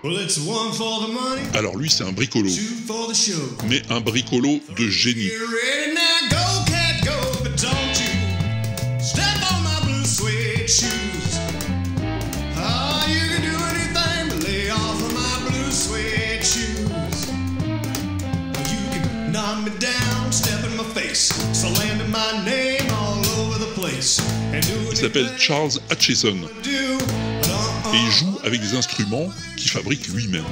Well, 0.02 0.18
it's 0.18 0.40
one 0.40 0.72
for 0.72 1.02
the 1.02 1.08
money, 1.14 1.42
Alors 1.54 1.76
lui, 1.76 1.90
c'est 1.90 2.04
un 2.04 2.12
bricolo. 2.14 2.48
two 2.50 2.76
for 2.88 3.08
the 3.08 3.14
show. 3.14 3.42
Mais 3.68 3.82
un 3.90 4.00
bricolo 4.02 4.60
de 4.78 4.88
génie. 4.90 5.30
S'appelle 25.00 25.30
Charles 25.38 25.72
Hutchison. 25.92 26.38
Et 26.66 27.98
il 27.98 28.12
joue 28.12 28.38
avec 28.44 28.60
des 28.60 28.76
instruments 28.76 29.30
qu'il 29.56 29.72
fabrique 29.72 30.08
lui-même. 30.10 30.44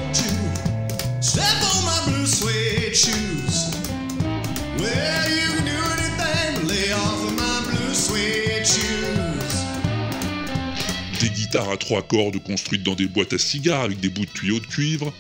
Des 11.20 11.30
guitares 11.30 11.70
à 11.70 11.77
trois 11.77 12.01
cordes 12.01 12.42
construites 12.42 12.84
dans 12.84 12.96
des 12.96 13.08
boîtes 13.08 13.34
à 13.34 13.38
cigares 13.38 13.82
avec 13.82 14.00
des 14.00 14.10
bouts 14.10 14.25
de 14.25 14.32
tuyaux 14.32 14.60
de 14.60 14.66
cuivre, 14.66 15.13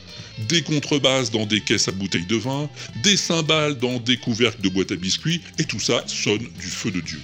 des 0.47 0.61
contrebasses 0.61 1.31
dans 1.31 1.45
des 1.45 1.59
caisses 1.59 1.89
à 1.89 1.91
bouteilles 1.91 2.25
de 2.27 2.37
vin, 2.37 2.69
des 3.03 3.17
cymbales 3.17 3.77
dans 3.77 3.99
des 3.99 4.15
couvercles 4.15 4.61
de 4.61 4.69
boîtes 4.69 4.93
à 4.93 4.95
biscuits, 4.95 5.41
et 5.59 5.65
tout 5.65 5.81
ça 5.81 6.03
sonne 6.07 6.47
du 6.59 6.67
feu 6.67 6.91
de 6.91 7.01
Dieu. 7.01 7.19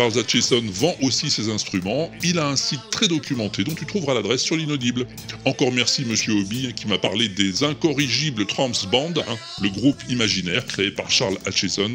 Charles 0.00 0.16
Hutchison 0.16 0.62
vend 0.64 0.94
aussi 1.02 1.28
ses 1.28 1.50
instruments. 1.50 2.10
Il 2.22 2.38
a 2.38 2.48
un 2.48 2.56
site 2.56 2.80
très 2.90 3.06
documenté 3.06 3.64
dont 3.64 3.74
tu 3.74 3.84
trouveras 3.84 4.14
l'adresse 4.14 4.40
sur 4.40 4.56
l'inaudible. 4.56 5.06
Encore 5.44 5.72
merci 5.72 6.06
Monsieur 6.06 6.32
Hobby 6.32 6.72
qui 6.72 6.86
m'a 6.86 6.96
parlé 6.96 7.28
des 7.28 7.64
incorrigibles 7.64 8.46
Tramps 8.46 8.86
Band, 8.90 9.12
hein, 9.18 9.36
le 9.60 9.68
groupe 9.68 10.02
imaginaire 10.08 10.64
créé 10.64 10.90
par 10.90 11.10
Charles 11.10 11.36
Hutchison 11.46 11.92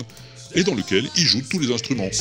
et 0.53 0.63
dans 0.63 0.75
lequel 0.75 1.09
il 1.15 1.25
joue 1.25 1.41
tous 1.49 1.57
les 1.57 1.73
instruments. 1.73 2.11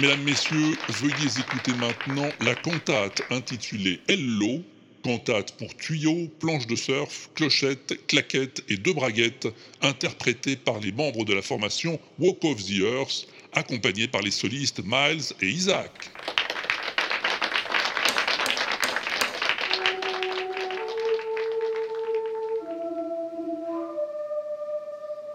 Mesdames, 0.00 0.22
Messieurs, 0.22 0.78
veuillez 0.88 1.28
écouter 1.38 1.74
maintenant 1.74 2.30
la 2.40 2.54
cantate 2.54 3.20
intitulée 3.28 4.00
Hello, 4.08 4.62
cantate 5.04 5.52
pour 5.58 5.76
tuyaux, 5.76 6.26
planches 6.38 6.66
de 6.66 6.74
surf, 6.74 7.28
clochettes, 7.34 8.06
claquettes 8.06 8.64
et 8.70 8.78
deux 8.78 8.94
braguettes, 8.94 9.48
interprétée 9.82 10.56
par 10.56 10.80
les 10.80 10.90
membres 10.90 11.26
de 11.26 11.34
la 11.34 11.42
formation 11.42 12.00
Walk 12.18 12.42
of 12.44 12.64
the 12.64 12.80
Earth, 12.80 13.26
accompagnée 13.52 14.08
par 14.08 14.22
les 14.22 14.30
solistes 14.30 14.80
Miles 14.82 15.34
et 15.42 15.48
Isaac. 15.48 15.92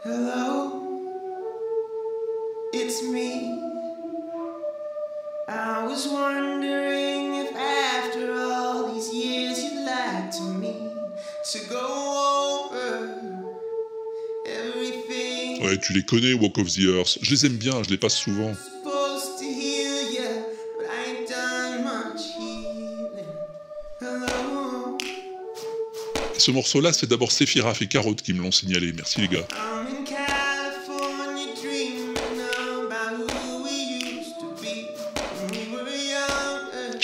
Hello, 0.03 0.81
it's 2.73 3.03
me. 3.03 3.74
I 5.47 5.85
was 5.85 6.07
wondering 6.07 7.35
if 7.35 7.55
after 7.55 8.33
all 8.33 8.93
these 8.93 9.13
years 9.13 9.63
you'd 9.63 9.85
like 9.85 10.31
to 10.31 10.43
me 10.43 10.73
to 11.51 11.59
go 11.69 12.71
over 12.73 13.11
everything 14.47 15.63
Ouais, 15.63 15.77
tu 15.77 15.93
les 15.93 16.03
connais, 16.03 16.33
Walk 16.33 16.57
of 16.57 16.67
the 16.73 16.87
Earth. 16.97 17.17
Je 17.21 17.31
les 17.31 17.45
aime 17.45 17.57
bien, 17.57 17.81
je 17.83 17.89
les 17.89 17.97
passe 17.97 18.15
souvent. 18.15 18.53
Ce 26.37 26.51
morceau-là, 26.51 26.93
c'est 26.93 27.07
d'abord 27.07 27.31
Séphiraf 27.31 27.81
et 27.81 27.87
Carotte 27.87 28.21
qui 28.21 28.33
me 28.33 28.41
l'ont 28.41 28.51
signalé. 28.51 28.93
Merci 28.93 29.21
les 29.21 29.27
gars. 29.27 29.47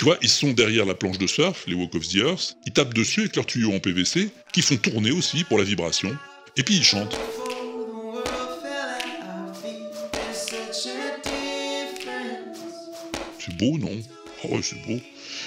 Tu 0.02 0.06
vois, 0.06 0.18
ils 0.24 0.30
sont 0.30 0.52
derrière 0.54 0.88
la 0.88 0.96
planche 0.96 1.20
de 1.20 1.28
surf, 1.28 1.66
les 1.68 1.76
Walk 1.76 1.94
of 1.94 2.08
the 2.08 2.16
Earth. 2.16 2.58
Ils 2.66 2.74
tapent 2.74 2.96
dessus 2.96 3.20
avec 3.20 3.36
leurs 3.36 3.46
tuyaux 3.46 3.72
en 3.72 3.80
PVC, 3.80 4.32
qui 4.52 4.64
font 4.64 4.76
tourner 4.76 5.12
aussi 5.12 5.44
pour 5.44 5.60
la 5.60 5.64
vibration. 5.64 6.18
Et 6.58 6.64
puis 6.64 6.78
ils 6.78 6.84
chantent. 6.84 7.16
C'est 13.38 13.56
beau, 13.58 13.78
non? 13.78 13.92
Oh 14.50 14.60
c'est 14.64 14.82
beau. 14.88 15.00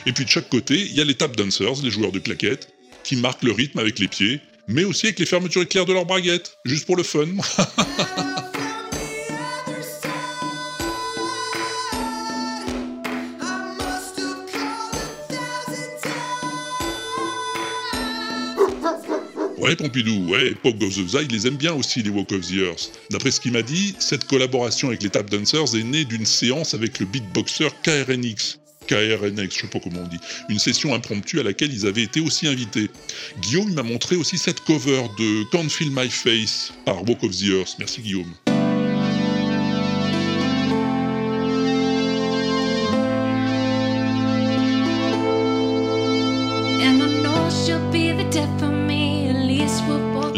Et 0.06 0.12
puis 0.12 0.24
de 0.24 0.30
chaque 0.30 0.48
côté, 0.48 0.76
il 0.76 0.94
y 0.94 1.00
a 1.00 1.04
les 1.04 1.16
tap 1.16 1.34
dancers, 1.34 1.82
les 1.82 1.90
joueurs 1.90 2.12
de 2.12 2.20
claquettes, 2.20 2.68
qui 3.02 3.16
marquent 3.16 3.42
le 3.42 3.50
rythme 3.50 3.80
avec 3.80 3.98
les 3.98 4.06
pieds, 4.06 4.40
mais 4.68 4.84
aussi 4.84 5.06
avec 5.06 5.18
les 5.18 5.26
fermetures 5.26 5.62
éclairs 5.62 5.84
de 5.84 5.92
leurs 5.92 6.06
braguettes, 6.06 6.58
juste 6.64 6.86
pour 6.86 6.94
le 6.96 7.02
fun. 7.02 7.26
Ouais, 19.64 19.76
Pompidou, 19.76 20.28
ouais, 20.28 20.54
Pop 20.62 20.76
Goes 20.76 20.90
the 20.90 21.08
Zai, 21.08 21.24
les 21.24 21.46
aiment 21.46 21.56
bien 21.56 21.72
aussi, 21.72 22.02
les 22.02 22.10
Walk 22.10 22.32
of 22.32 22.42
the 22.42 22.56
Earth. 22.56 23.00
D'après 23.10 23.30
ce 23.30 23.40
qu'il 23.40 23.52
m'a 23.52 23.62
dit, 23.62 23.96
cette 23.98 24.26
collaboration 24.26 24.88
avec 24.88 25.02
les 25.02 25.08
Tap 25.08 25.30
Dancers 25.30 25.74
est 25.74 25.82
née 25.82 26.04
d'une 26.04 26.26
séance 26.26 26.74
avec 26.74 26.98
le 26.98 27.06
beatboxer 27.06 27.68
KRNX. 27.82 28.58
KRNX, 28.86 29.54
je 29.54 29.60
sais 29.62 29.66
pas 29.68 29.80
comment 29.80 30.00
on 30.02 30.08
dit. 30.08 30.18
Une 30.50 30.58
session 30.58 30.94
impromptue 30.94 31.40
à 31.40 31.44
laquelle 31.44 31.72
ils 31.72 31.86
avaient 31.86 32.02
été 32.02 32.20
aussi 32.20 32.46
invités. 32.46 32.90
Guillaume 33.40 33.70
il 33.70 33.74
m'a 33.74 33.82
montré 33.82 34.16
aussi 34.16 34.36
cette 34.36 34.60
cover 34.60 35.04
de 35.18 35.50
Can't 35.50 35.70
Feel 35.70 35.88
My 35.90 36.10
Face 36.10 36.70
par 36.84 37.02
Walk 37.08 37.24
of 37.24 37.34
the 37.34 37.44
Earth. 37.44 37.76
Merci 37.78 38.02
Guillaume. 38.02 38.34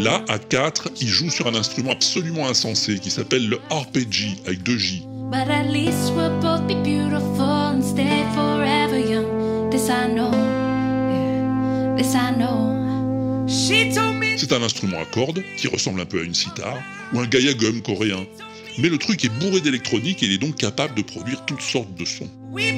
Là, 0.06 0.22
à 0.28 0.38
4, 0.38 0.90
il 1.00 1.08
joue 1.08 1.30
sur 1.30 1.48
un 1.48 1.56
instrument 1.56 1.90
absolument 1.90 2.46
insensé 2.46 3.00
qui 3.00 3.10
s'appelle 3.10 3.48
le 3.48 3.56
RPG 3.70 4.46
avec 4.46 4.62
deux 4.62 4.78
J. 4.78 5.02
But 5.32 5.50
at 5.50 5.64
least 5.64 6.12
we'll 6.14 6.30
both 6.40 6.64
be 6.68 6.80
beautiful 6.84 7.42
and 7.42 7.82
stay 7.82 8.22
forever 8.32 9.00
young. 9.00 9.68
This 9.68 9.88
I 9.88 10.06
know. 10.14 10.30
Yeah, 10.30 11.96
this 11.96 12.14
I 12.14 12.30
know. 12.38 13.48
She 13.48 13.92
told 13.92 14.14
me. 14.20 14.38
C'est 14.38 14.52
un 14.52 14.62
instrument 14.62 15.00
à 15.00 15.06
cordes 15.06 15.42
qui 15.56 15.66
ressemble 15.66 16.00
un 16.00 16.06
peu 16.06 16.20
à 16.20 16.22
une 16.22 16.34
sitar 16.34 16.78
ou 17.12 17.18
un 17.18 17.26
gayagum 17.26 17.82
coréen. 17.82 18.26
Mais 18.78 18.88
le 18.88 18.98
truc 18.98 19.24
est 19.24 19.40
bourré 19.40 19.60
d'électronique 19.60 20.22
et 20.22 20.26
il 20.26 20.32
est 20.34 20.38
donc 20.38 20.54
capable 20.54 20.94
de 20.94 21.02
produire 21.02 21.44
toutes 21.46 21.62
sortes 21.62 21.92
de 21.96 22.04
sons. 22.04 22.30
We 22.52 22.70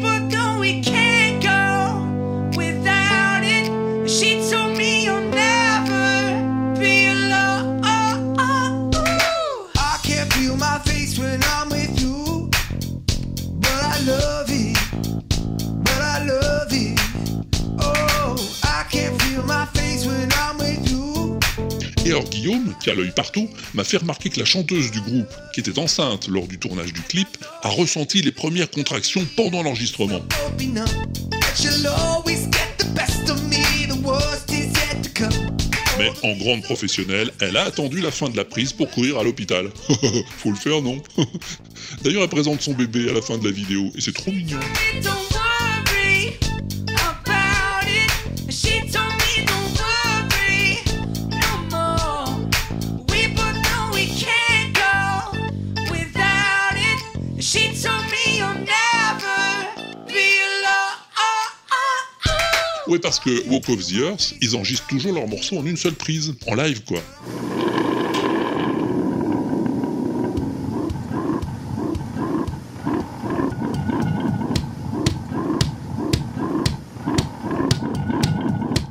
Guillaume, 22.08 22.74
qui 22.82 22.90
a 22.90 22.94
l'œil 22.94 23.12
partout, 23.14 23.50
m'a 23.74 23.84
fait 23.84 23.98
remarquer 23.98 24.30
que 24.30 24.38
la 24.38 24.46
chanteuse 24.46 24.90
du 24.90 25.00
groupe, 25.00 25.28
qui 25.52 25.60
était 25.60 25.78
enceinte 25.78 26.28
lors 26.28 26.46
du 26.46 26.58
tournage 26.58 26.92
du 26.92 27.02
clip, 27.02 27.28
a 27.62 27.68
ressenti 27.68 28.22
les 28.22 28.32
premières 28.32 28.70
contractions 28.70 29.26
pendant 29.36 29.62
l'enregistrement. 29.62 30.20
Mais 35.98 36.10
en 36.22 36.36
grande 36.36 36.62
professionnelle, 36.62 37.30
elle 37.40 37.56
a 37.56 37.64
attendu 37.64 38.00
la 38.00 38.10
fin 38.10 38.30
de 38.30 38.36
la 38.36 38.44
prise 38.44 38.72
pour 38.72 38.90
courir 38.90 39.18
à 39.18 39.22
l'hôpital. 39.22 39.68
Faut 40.38 40.50
le 40.50 40.56
faire, 40.56 40.80
non? 40.80 41.02
D'ailleurs, 42.02 42.22
elle 42.22 42.28
présente 42.28 42.62
son 42.62 42.72
bébé 42.72 43.10
à 43.10 43.12
la 43.12 43.22
fin 43.22 43.36
de 43.36 43.44
la 43.44 43.50
vidéo, 43.50 43.90
et 43.94 44.00
c'est 44.00 44.14
trop 44.14 44.30
mignon. 44.30 44.60
Ouais, 62.88 62.98
parce 62.98 63.20
que 63.20 63.46
Walk 63.50 63.68
of 63.68 63.86
the 63.86 63.96
Earth, 63.96 64.34
ils 64.40 64.56
enregistrent 64.56 64.86
toujours 64.86 65.12
leurs 65.12 65.28
morceaux 65.28 65.58
en 65.58 65.66
une 65.66 65.76
seule 65.76 65.92
prise, 65.92 66.34
en 66.46 66.54
live 66.54 66.80
quoi. 66.84 67.02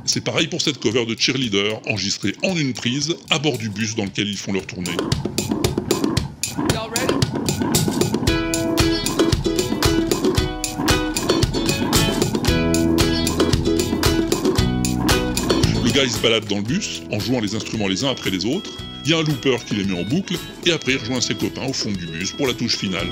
C'est 0.04 0.22
pareil 0.22 0.46
pour 0.46 0.62
cette 0.62 0.78
cover 0.78 1.04
de 1.04 1.16
Cheerleader, 1.18 1.80
enregistrée 1.88 2.36
en 2.44 2.56
une 2.56 2.74
prise, 2.74 3.16
à 3.30 3.40
bord 3.40 3.58
du 3.58 3.68
bus 3.68 3.96
dans 3.96 4.04
lequel 4.04 4.28
ils 4.28 4.36
font 4.36 4.52
leur 4.52 4.66
tournée. 4.66 4.96
Se 16.18 16.22
balade 16.22 16.46
dans 16.46 16.56
le 16.56 16.62
bus 16.62 17.02
en 17.12 17.20
jouant 17.20 17.40
les 17.40 17.54
instruments 17.54 17.86
les 17.86 18.04
uns 18.04 18.10
après 18.10 18.30
les 18.30 18.44
autres. 18.44 18.70
Il 19.04 19.10
y 19.10 19.14
a 19.14 19.18
un 19.18 19.22
looper 19.22 19.56
qui 19.66 19.76
les 19.76 19.84
met 19.84 19.98
en 19.98 20.04
boucle 20.04 20.36
et 20.66 20.72
après 20.72 20.92
il 20.92 20.98
rejoint 20.98 21.20
ses 21.20 21.34
copains 21.34 21.66
au 21.68 21.72
fond 21.72 21.90
du 21.90 22.06
bus 22.06 22.32
pour 22.32 22.46
la 22.46 22.54
touche 22.54 22.76
finale. 22.76 23.06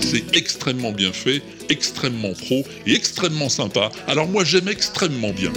C'est 0.00 0.36
extrêmement 0.36 0.92
bien 0.92 1.12
fait, 1.12 1.42
extrêmement 1.68 2.32
pro 2.32 2.64
et 2.86 2.94
extrêmement 2.94 3.48
sympa. 3.48 3.90
Alors 4.06 4.28
moi 4.28 4.44
j'aime 4.44 4.68
extrêmement 4.68 5.32
bien. 5.32 5.52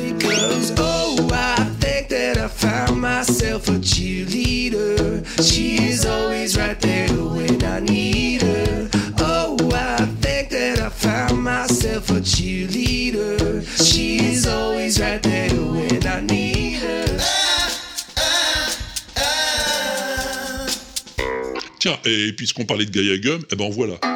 Tiens, 21.79 21.97
et 22.05 22.33
puisqu'on 22.33 22.65
parlait 22.65 22.85
de 22.85 22.91
Gaia 22.91 23.17
Gum, 23.17 23.43
eh 23.51 23.55
ben 23.55 23.69
voilà. 23.71 24.10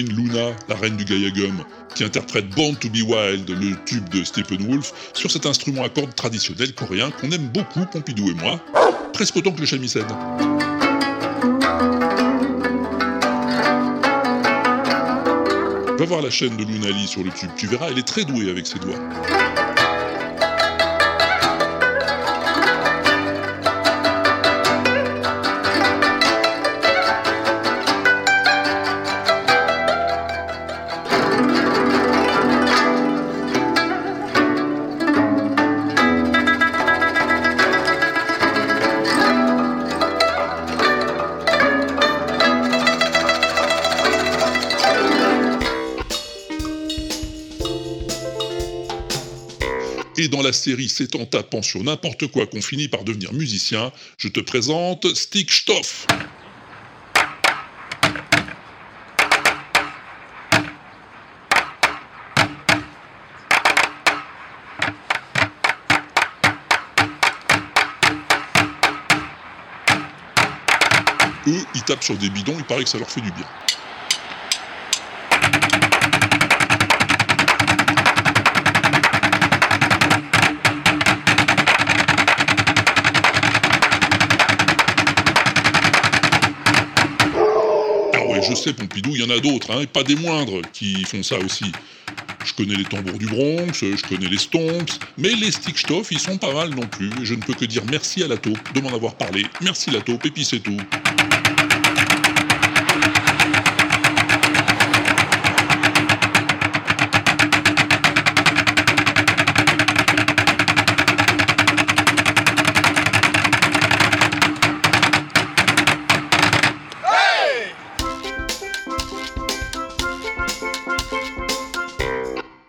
Luna, 0.00 0.56
la 0.68 0.74
reine 0.76 0.96
du 0.96 1.04
Gaia 1.04 1.30
Gum, 1.30 1.64
qui 1.94 2.04
interprète 2.04 2.48
Born 2.50 2.76
to 2.76 2.88
Be 2.88 3.02
Wild, 3.02 3.48
le 3.48 3.76
tube 3.84 4.08
de 4.08 4.24
Steppenwolf, 4.24 4.92
sur 5.12 5.30
cet 5.30 5.44
instrument 5.44 5.84
à 5.84 5.88
cordes 5.88 6.14
traditionnel 6.14 6.74
coréen 6.74 7.10
qu'on 7.10 7.30
aime 7.30 7.48
beaucoup, 7.48 7.84
Pompidou 7.84 8.30
et 8.30 8.34
moi, 8.34 8.58
presque 9.12 9.36
autant 9.36 9.52
que 9.52 9.60
le 9.60 9.66
shamisen. 9.66 10.06
Va 15.98 16.04
voir 16.06 16.22
la 16.22 16.30
chaîne 16.30 16.56
de 16.56 16.64
Luna 16.64 16.88
Lee 16.88 17.06
sur 17.06 17.22
le 17.22 17.30
tube, 17.30 17.50
tu 17.56 17.66
verras, 17.66 17.88
elle 17.90 17.98
est 17.98 18.06
très 18.06 18.24
douée 18.24 18.50
avec 18.50 18.66
ses 18.66 18.78
doigts. 18.78 18.98
Série 50.52 50.88
C'est 50.88 51.14
en 51.16 51.26
tapant 51.26 51.62
sur 51.62 51.82
n'importe 51.82 52.26
quoi 52.28 52.46
qu'on 52.46 52.62
finit 52.62 52.88
par 52.88 53.04
devenir 53.04 53.32
musicien, 53.32 53.92
je 54.18 54.28
te 54.28 54.40
présente 54.40 55.14
Stickstoff. 55.14 56.06
Eux, 71.48 71.64
ils 71.74 71.82
tapent 71.82 72.04
sur 72.04 72.16
des 72.16 72.30
bidons, 72.30 72.54
il 72.56 72.64
paraît 72.64 72.84
que 72.84 72.90
ça 72.90 72.98
leur 72.98 73.10
fait 73.10 73.20
du 73.20 73.32
bien. 73.32 73.46
Je 88.52 88.56
sais, 88.56 88.74
Pompidou, 88.74 89.12
il 89.14 89.22
y 89.22 89.24
en 89.24 89.30
a 89.30 89.40
d'autres, 89.40 89.70
hein, 89.70 89.80
et 89.80 89.86
pas 89.86 90.02
des 90.02 90.14
moindres, 90.14 90.60
qui 90.74 91.04
font 91.04 91.22
ça 91.22 91.38
aussi. 91.38 91.72
Je 92.44 92.52
connais 92.52 92.74
les 92.74 92.84
tambours 92.84 93.16
du 93.16 93.24
Bronx, 93.24 93.72
je 93.72 94.06
connais 94.06 94.28
les 94.28 94.36
Stomps, 94.36 94.98
mais 95.16 95.30
les 95.30 95.50
Stickstoff, 95.50 96.08
ils 96.10 96.18
sont 96.18 96.36
pas 96.36 96.52
mal 96.52 96.68
non 96.70 96.86
plus. 96.86 97.10
Je 97.22 97.34
ne 97.34 97.40
peux 97.40 97.54
que 97.54 97.64
dire 97.64 97.82
merci 97.90 98.22
à 98.22 98.28
la 98.28 98.36
taupe 98.36 98.74
de 98.74 98.80
m'en 98.82 98.92
avoir 98.92 99.14
parlé. 99.14 99.46
Merci 99.62 99.90
la 99.90 100.02
taupe, 100.02 100.26
et 100.26 100.30
puis 100.30 100.44
c'est 100.44 100.60
tout. 100.60 100.76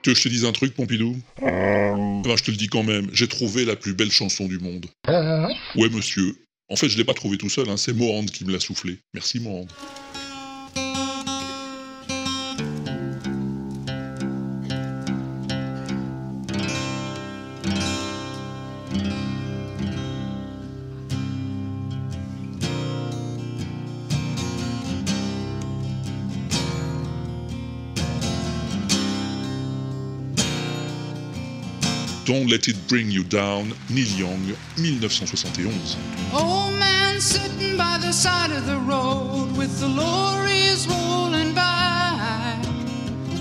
Tu 0.04 0.10
veux 0.10 0.16
que 0.16 0.20
je 0.20 0.24
te 0.26 0.30
dise 0.30 0.44
un 0.44 0.52
truc, 0.52 0.74
Pompidou 0.76 1.16
Ben, 1.42 2.36
je 2.36 2.44
te 2.44 2.52
le 2.52 2.58
dis 2.58 2.68
quand 2.68 2.84
même, 2.84 3.10
j'ai 3.14 3.28
trouvé 3.28 3.64
la 3.64 3.78
plus 3.78 3.94
belle 3.94 4.12
chanson 4.12 4.48
du 4.48 4.60
monde. 4.60 4.86
Ouais, 5.08 5.90
monsieur. 5.90 6.36
En 6.70 6.76
fait, 6.76 6.90
je 6.90 6.98
l'ai 6.98 7.06
pas 7.06 7.14
trouvé 7.14 7.38
tout 7.38 7.50
seul, 7.50 7.70
hein, 7.70 7.78
c'est 7.78 7.94
Mohand 7.94 8.26
qui 8.26 8.44
me 8.44 8.52
l'a 8.52 8.60
soufflé. 8.60 9.00
Merci, 9.14 9.40
Mohand. 9.40 9.68
Let 32.54 32.68
It 32.68 32.88
Bring 32.88 33.10
You 33.10 33.24
Down, 33.24 33.74
Neil 33.90 34.14
Young, 34.14 34.46
1971. 34.78 35.74
Old 36.32 36.76
man 36.78 37.20
sitting 37.20 37.76
by 37.76 37.98
the 37.98 38.12
side 38.12 38.52
of 38.52 38.68
the 38.68 38.78
road 38.78 39.58
with 39.58 39.80
the 39.80 39.88
lorries 39.88 40.88
rolling 40.88 41.56
by. 41.56 42.56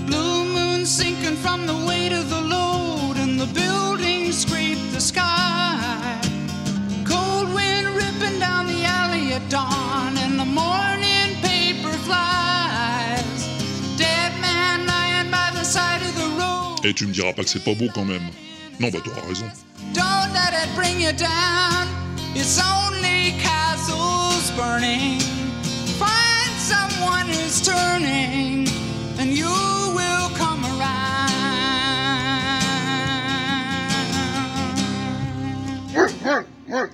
Blue 0.07 0.45
moon 0.45 0.87
sinking 0.87 1.35
from 1.35 1.67
the 1.67 1.75
weight 1.85 2.11
of 2.11 2.27
the 2.31 2.41
load, 2.41 3.17
and 3.17 3.39
the 3.39 3.45
buildings 3.53 4.41
scrape 4.41 4.81
the 4.91 4.99
sky. 4.99 6.19
Cold 7.05 7.53
wind 7.53 7.85
ripping 7.95 8.39
down 8.39 8.65
the 8.65 8.83
alley 8.83 9.33
at 9.33 9.47
dawn, 9.47 10.17
and 10.17 10.39
the 10.39 10.49
morning 10.61 11.37
paper 11.43 11.93
flies. 12.01 13.45
Dead 13.95 14.33
man 14.41 14.87
lying 14.87 15.29
by 15.29 15.51
the 15.53 15.63
side 15.63 16.01
of 16.01 16.15
the 16.15 16.29
road. 16.41 16.83
Et 16.83 16.95
tu 16.95 17.05
me 17.05 17.13
diras 17.13 17.33
pas 17.33 17.43
que 17.43 17.49
c'est 17.51 17.63
pas 17.63 17.75
beau 17.75 17.89
quand 17.93 18.05
même. 18.05 18.27
Non, 18.79 18.89
bah 18.89 18.99
t'auras 19.03 19.21
raison. 19.27 19.45
Don't 19.93 20.33
let 20.33 20.53
it 20.53 20.69
bring 20.75 20.99
you 20.99 21.13
down. 21.13 21.87
It's 22.35 22.59
only 22.59 23.33
castles 23.41 24.51
burning. 24.57 25.19
Find 25.99 26.53
someone 26.59 27.27
who's 27.27 27.61
turning, 27.61 28.67
and 29.19 29.31
you 29.31 29.47
will 29.95 30.29
come 30.35 30.63
around. 30.65 31.29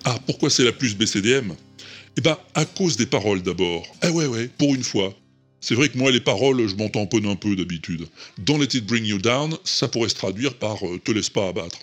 Ah, 0.06 0.18
pourquoi 0.26 0.50
c'est 0.50 0.64
la 0.64 0.72
plus 0.72 0.96
BCDM 0.96 1.54
Eh 2.18 2.22
ben, 2.22 2.38
à 2.54 2.66
cause 2.66 2.98
des 2.98 3.06
paroles 3.06 3.42
d'abord. 3.42 3.84
Eh 4.04 4.10
ouais, 4.10 4.28
ouais, 4.28 4.50
pour 4.58 4.76
une 4.76 4.84
fois. 4.84 5.14
C'est 5.62 5.76
vrai 5.76 5.90
que 5.90 5.98
moi, 5.98 6.12
les 6.12 6.22
paroles, 6.22 6.68
je 6.68 6.76
m'en 6.76 6.86
un 6.86 7.36
peu 7.36 7.56
d'habitude. 7.56 8.08
Don't 8.38 8.60
let 8.60 8.78
it 8.78 8.86
bring 8.86 9.06
you 9.06 9.18
down, 9.18 9.56
ça 9.64 9.88
pourrait 9.88 10.10
se 10.10 10.16
traduire 10.16 10.54
par 10.54 10.78
euh, 10.86 11.00
te 11.04 11.12
laisse 11.12 11.30
pas 11.30 11.50
abattre. 11.50 11.80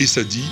Et 0.00 0.06
ça 0.06 0.22
dit 0.22 0.44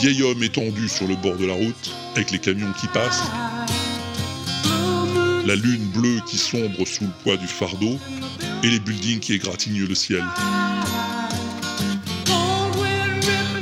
vieil 0.00 0.22
homme 0.22 0.42
étendu 0.42 0.88
sur 0.88 1.06
le 1.06 1.14
bord 1.16 1.36
de 1.36 1.44
la 1.44 1.52
route, 1.52 1.94
avec 2.16 2.30
les 2.30 2.38
camions 2.38 2.72
qui 2.80 2.86
passent, 2.88 3.22
la 5.44 5.54
lune 5.54 5.84
bleue 5.94 6.20
qui 6.26 6.38
sombre 6.38 6.86
sous 6.86 7.04
le 7.04 7.10
poids 7.22 7.36
du 7.36 7.46
fardeau, 7.46 7.98
et 8.62 8.70
les 8.70 8.80
buildings 8.80 9.20
qui 9.20 9.34
égratignent 9.34 9.84
le 9.86 9.94
ciel. 9.94 10.24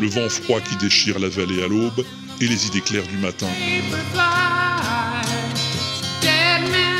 Le 0.00 0.08
vent 0.08 0.28
froid 0.28 0.60
qui 0.60 0.76
déchire 0.76 1.18
la 1.18 1.28
vallée 1.28 1.62
à 1.62 1.68
l'aube, 1.68 2.04
et 2.40 2.46
les 2.46 2.66
idées 2.66 2.80
claires 2.80 3.06
du 3.06 3.16
matin. 3.16 3.48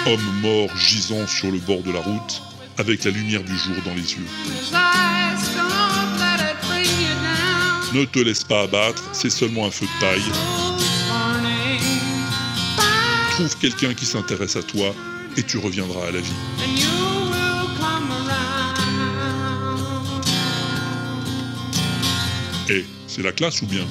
Homme 0.07 0.41
mort 0.41 0.77
gisant 0.77 1.27
sur 1.27 1.51
le 1.51 1.59
bord 1.59 1.83
de 1.83 1.93
la 1.93 2.01
route, 2.01 2.43
avec 2.77 3.05
la 3.05 3.11
lumière 3.11 3.43
du 3.45 3.57
jour 3.57 3.77
dans 3.85 3.95
les 3.95 4.15
yeux. 4.15 4.27
Ne 7.95 8.05
te 8.05 8.19
laisse 8.19 8.45
pas 8.45 8.63
abattre, 8.63 9.03
c'est 9.13 9.31
seulement 9.31 9.67
un 9.67 9.71
feu 9.71 9.87
de 9.87 10.01
paille. 10.01 10.23
Trouve 13.31 13.57
quelqu'un 13.59 13.95
qui 13.95 14.07
s'intéresse 14.07 14.57
à 14.57 14.63
toi 14.63 14.95
et 15.37 15.43
tu 15.43 15.59
reviendras 15.59 16.09
à 16.09 16.11
la 16.11 16.21
vie. 16.21 16.98
C'est 23.19 23.25
la 23.25 23.33
classe 23.33 23.63
ou 23.63 23.67
bien 23.67 23.85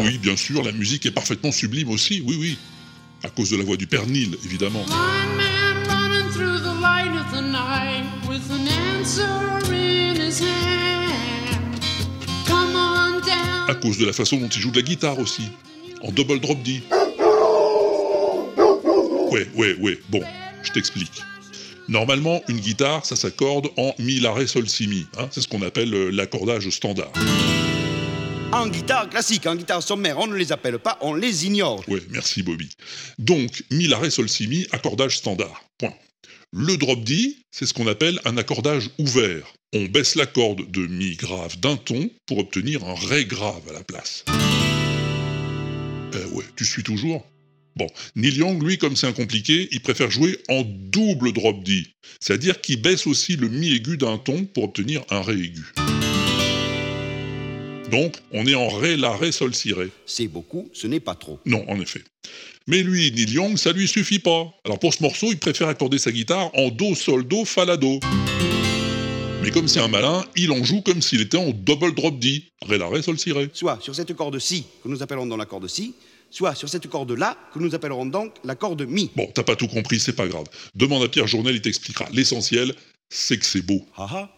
Oui, 0.00 0.18
bien 0.18 0.36
sûr, 0.36 0.62
la 0.62 0.72
musique 0.72 1.06
est 1.06 1.10
parfaitement 1.10 1.50
sublime 1.50 1.88
aussi, 1.88 2.22
oui, 2.26 2.36
oui. 2.38 2.58
À 3.22 3.30
cause 3.30 3.50
de 3.50 3.56
la 3.56 3.64
voix 3.64 3.76
du 3.76 3.86
Père 3.86 4.06
Nil, 4.06 4.36
évidemment. 4.44 4.84
À 13.68 13.74
cause 13.74 13.98
de 13.98 14.06
la 14.06 14.12
façon 14.12 14.36
dont 14.36 14.48
il 14.48 14.60
joue 14.60 14.70
de 14.70 14.76
la 14.76 14.82
guitare 14.82 15.18
aussi. 15.18 15.44
En 16.02 16.12
double 16.12 16.40
drop 16.40 16.62
D. 16.62 16.82
Ouais, 19.30 19.48
ouais, 19.54 19.76
ouais, 19.80 20.00
bon, 20.10 20.22
je 20.62 20.72
t'explique. 20.72 21.22
Normalement, 21.90 22.40
une 22.46 22.60
guitare, 22.60 23.04
ça 23.04 23.16
s'accorde 23.16 23.68
en 23.76 23.92
mi, 23.98 24.20
la, 24.20 24.32
ré, 24.32 24.46
sol, 24.46 24.68
si, 24.68 24.86
mi. 24.86 25.06
hein. 25.18 25.28
c'est 25.32 25.40
ce 25.40 25.48
qu'on 25.48 25.60
appelle 25.62 25.92
euh, 25.92 26.10
l'accordage 26.10 26.70
standard. 26.70 27.10
En 28.52 28.68
guitare 28.68 29.10
classique, 29.10 29.44
en 29.46 29.56
guitare 29.56 29.82
sommaire, 29.82 30.16
on 30.20 30.28
ne 30.28 30.36
les 30.36 30.52
appelle 30.52 30.78
pas, 30.78 30.98
on 31.00 31.14
les 31.14 31.46
ignore. 31.46 31.82
Ouais, 31.88 32.00
merci 32.10 32.44
Bobby. 32.44 32.68
Donc, 33.18 33.64
mi, 33.72 33.88
la, 33.88 33.98
ré, 33.98 34.08
sol, 34.08 34.28
si, 34.28 34.46
mi, 34.46 34.68
accordage 34.70 35.18
standard. 35.18 35.64
Point. 35.78 35.92
Le 36.52 36.76
drop 36.76 37.02
D, 37.02 37.36
c'est 37.50 37.66
ce 37.66 37.74
qu'on 37.74 37.88
appelle 37.88 38.20
un 38.24 38.36
accordage 38.36 38.90
ouvert. 39.00 39.52
On 39.72 39.86
baisse 39.86 40.14
la 40.14 40.26
corde 40.26 40.70
de 40.70 40.86
mi 40.86 41.16
grave 41.16 41.58
d'un 41.58 41.76
ton 41.76 42.08
pour 42.26 42.38
obtenir 42.38 42.84
un 42.84 42.94
ré 42.94 43.24
grave 43.24 43.62
à 43.68 43.72
la 43.72 43.82
place. 43.82 44.24
Euh, 46.14 46.26
ouais, 46.28 46.44
tu 46.54 46.64
suis 46.64 46.84
toujours? 46.84 47.26
Bon, 47.76 47.86
Neil 48.16 48.36
Young, 48.36 48.62
lui, 48.62 48.78
comme 48.78 48.96
c'est 48.96 49.06
un 49.06 49.12
compliqué, 49.12 49.68
il 49.70 49.80
préfère 49.80 50.10
jouer 50.10 50.38
en 50.48 50.62
double 50.62 51.32
drop 51.32 51.62
D, 51.64 51.86
c'est-à-dire 52.20 52.60
qu'il 52.60 52.82
baisse 52.82 53.06
aussi 53.06 53.36
le 53.36 53.48
mi 53.48 53.72
aigu 53.72 53.96
d'un 53.96 54.18
ton 54.18 54.44
pour 54.44 54.64
obtenir 54.64 55.02
un 55.10 55.22
ré 55.22 55.34
aigu. 55.34 55.72
Donc, 57.90 58.14
on 58.32 58.46
est 58.46 58.54
en 58.54 58.68
ré, 58.68 58.96
la, 58.96 59.16
ré, 59.16 59.32
sol, 59.32 59.52
si, 59.52 59.72
ré. 59.72 59.90
C'est 60.06 60.28
beaucoup, 60.28 60.68
ce 60.72 60.86
n'est 60.86 61.00
pas 61.00 61.16
trop. 61.16 61.40
Non, 61.44 61.64
en 61.68 61.80
effet. 61.80 62.02
Mais 62.68 62.82
lui, 62.82 63.10
Neil 63.10 63.32
Young, 63.32 63.56
ça 63.56 63.72
lui 63.72 63.88
suffit 63.88 64.20
pas. 64.20 64.46
Alors 64.64 64.78
pour 64.78 64.94
ce 64.94 65.02
morceau, 65.02 65.32
il 65.32 65.38
préfère 65.38 65.66
accorder 65.66 65.98
sa 65.98 66.12
guitare 66.12 66.50
en 66.54 66.68
do, 66.68 66.94
sol, 66.94 67.26
do, 67.26 67.44
fa, 67.44 67.64
la, 67.64 67.76
do. 67.76 67.98
Mais 69.42 69.50
comme 69.50 69.66
c'est 69.66 69.80
un 69.80 69.88
malin, 69.88 70.24
il 70.36 70.52
en 70.52 70.62
joue 70.62 70.82
comme 70.82 71.02
s'il 71.02 71.22
était 71.22 71.38
en 71.38 71.50
double 71.50 71.94
drop 71.94 72.18
D. 72.20 72.44
Ré, 72.62 72.78
la, 72.78 72.88
ré, 72.88 73.02
sol, 73.02 73.18
si, 73.18 73.32
ré. 73.32 73.50
Soit 73.52 73.78
sur 73.80 73.94
cette 73.94 74.14
corde-ci, 74.14 74.66
que 74.84 74.88
nous 74.88 75.02
appellerons 75.02 75.26
donc 75.26 75.38
la 75.38 75.46
corde 75.46 75.66
Si, 75.66 75.94
soit 76.30 76.54
sur 76.54 76.68
cette 76.68 76.88
corde-là, 76.88 77.36
que 77.52 77.58
nous 77.58 77.74
appellerons 77.74 78.06
donc 78.06 78.34
la 78.44 78.54
corde 78.54 78.82
Mi. 78.82 79.10
Bon, 79.16 79.28
t'as 79.34 79.42
pas 79.42 79.56
tout 79.56 79.68
compris, 79.68 80.00
c'est 80.00 80.14
pas 80.14 80.28
grave. 80.28 80.46
Demande 80.74 81.02
à 81.02 81.08
Pierre 81.08 81.26
Journel, 81.26 81.56
il 81.56 81.60
t'expliquera. 81.60 82.06
L'essentiel, 82.12 82.74
c'est 83.08 83.38
que 83.38 83.44
c'est 83.44 83.62
beau. 83.62 83.84
Ah 83.96 84.08
ah. 84.10 84.36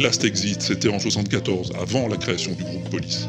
Last 0.00 0.24
Exit. 0.24 0.62
C'était 0.62 0.88
en 0.88 0.98
74, 0.98 1.72
avant 1.80 2.08
la 2.08 2.16
création 2.16 2.52
du 2.52 2.64
groupe 2.64 2.88
Police. 2.90 3.26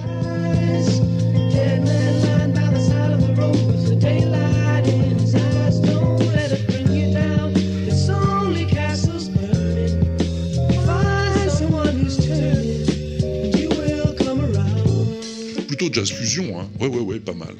Plutôt 15.67 15.93
jazz 15.93 16.12
fusion, 16.12 16.60
hein. 16.60 16.67
Ouais, 16.80 16.88
ouais, 16.88 16.99
ouais, 17.01 17.19
pas 17.19 17.34
mal. 17.34 17.53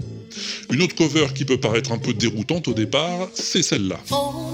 Une 0.72 0.82
autre 0.82 0.96
cover 0.96 1.28
qui 1.34 1.46
peut 1.46 1.60
paraître 1.60 1.92
un 1.92 1.98
peu 1.98 2.14
déroutante 2.14 2.68
au 2.68 2.74
départ, 2.74 3.30
c'est 3.34 3.64
celle-là. 3.64 4.00
Four-man 4.06 4.47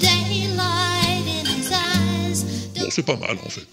daylight 0.00 1.26
in 1.26 1.46
his 1.46 1.70
eyes. 1.72 2.44
Bon, 2.78 2.90
c'est 2.90 3.02
pas 3.02 3.16
mal 3.16 3.36
en 3.44 3.50
fait. 3.50 3.66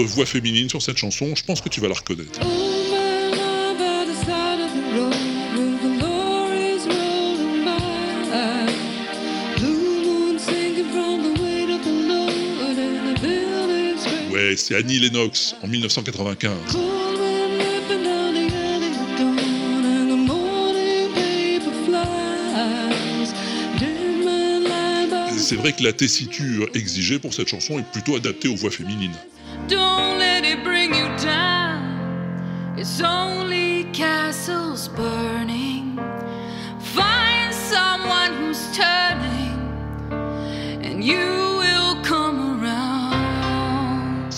Voix 0.00 0.26
féminine 0.26 0.68
sur 0.68 0.80
cette 0.80 0.96
chanson, 0.96 1.34
je 1.36 1.44
pense 1.44 1.60
que 1.60 1.68
tu 1.68 1.80
vas 1.80 1.88
la 1.88 1.94
reconnaître. 1.94 2.40
Ouais, 14.30 14.56
c'est 14.56 14.74
Annie 14.74 14.98
Lennox 14.98 15.54
en 15.62 15.68
1995. 15.68 16.52
C'est 25.36 25.56
vrai 25.56 25.72
que 25.74 25.82
la 25.82 25.92
tessiture 25.92 26.66
exigée 26.72 27.18
pour 27.18 27.34
cette 27.34 27.48
chanson 27.48 27.78
est 27.78 27.92
plutôt 27.92 28.16
adaptée 28.16 28.48
aux 28.48 28.56
voix 28.56 28.70
féminines. 28.70 29.12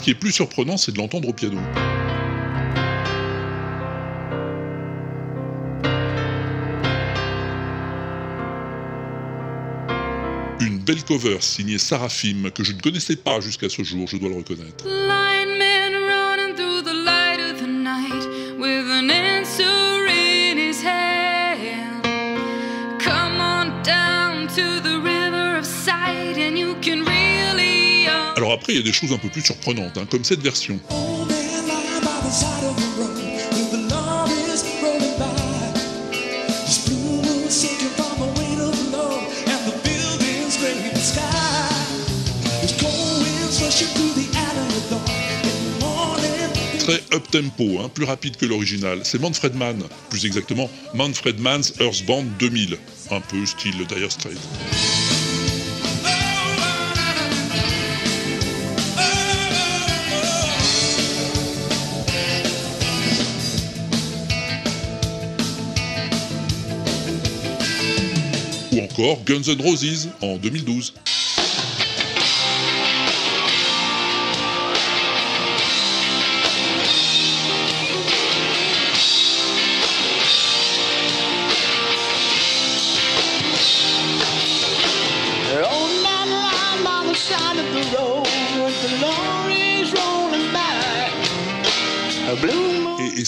Qui 0.05 0.11
est 0.11 0.15
plus 0.15 0.33
surprenant, 0.33 0.77
c'est 0.77 0.93
de 0.93 0.99
l'entendre 0.99 1.31
au 1.31 1.33
piano. 1.33 1.59
Une 10.61 10.79
belle 10.79 11.03
cover 11.05 11.39
signée 11.41 11.79
Seraphim 11.79 12.51
que 12.55 12.63
je 12.63 12.73
ne 12.73 12.83
connaissais 12.83 13.17
pas 13.17 13.41
jusqu'à 13.41 13.71
ce 13.71 13.83
jour, 13.83 14.07
je 14.07 14.19
dois 14.19 14.29
le 14.29 14.37
reconnaître. 14.37 14.85
Après, 28.55 28.73
il 28.73 28.77
y 28.77 28.79
a 28.79 28.83
des 28.83 28.93
choses 28.93 29.13
un 29.13 29.19
peu 29.19 29.29
plus 29.29 29.43
surprenantes, 29.43 29.99
hein, 29.99 30.07
comme 30.09 30.25
cette 30.25 30.41
version. 30.41 30.79
Très 46.79 47.03
up-tempo, 47.15 47.81
hein, 47.81 47.89
plus 47.93 48.05
rapide 48.05 48.37
que 48.37 48.47
l'original. 48.47 49.01
C'est 49.05 49.21
Manfred 49.21 49.55
Mann, 49.55 49.83
plus 50.11 50.27
exactement 50.27 50.71
Manfred 50.95 51.41
Mann's 51.41 51.73
Earth 51.81 52.05
Band 52.07 52.25
2000, 52.39 52.77
un 53.11 53.21
peu 53.21 53.45
style 53.47 53.87
Dire 53.87 54.13
Straits. 54.13 54.39
Encore 68.95 69.25
Guns 69.25 69.49
N' 69.49 69.61
Roses 69.61 70.09
en 70.23 70.37
2012. 70.37 70.93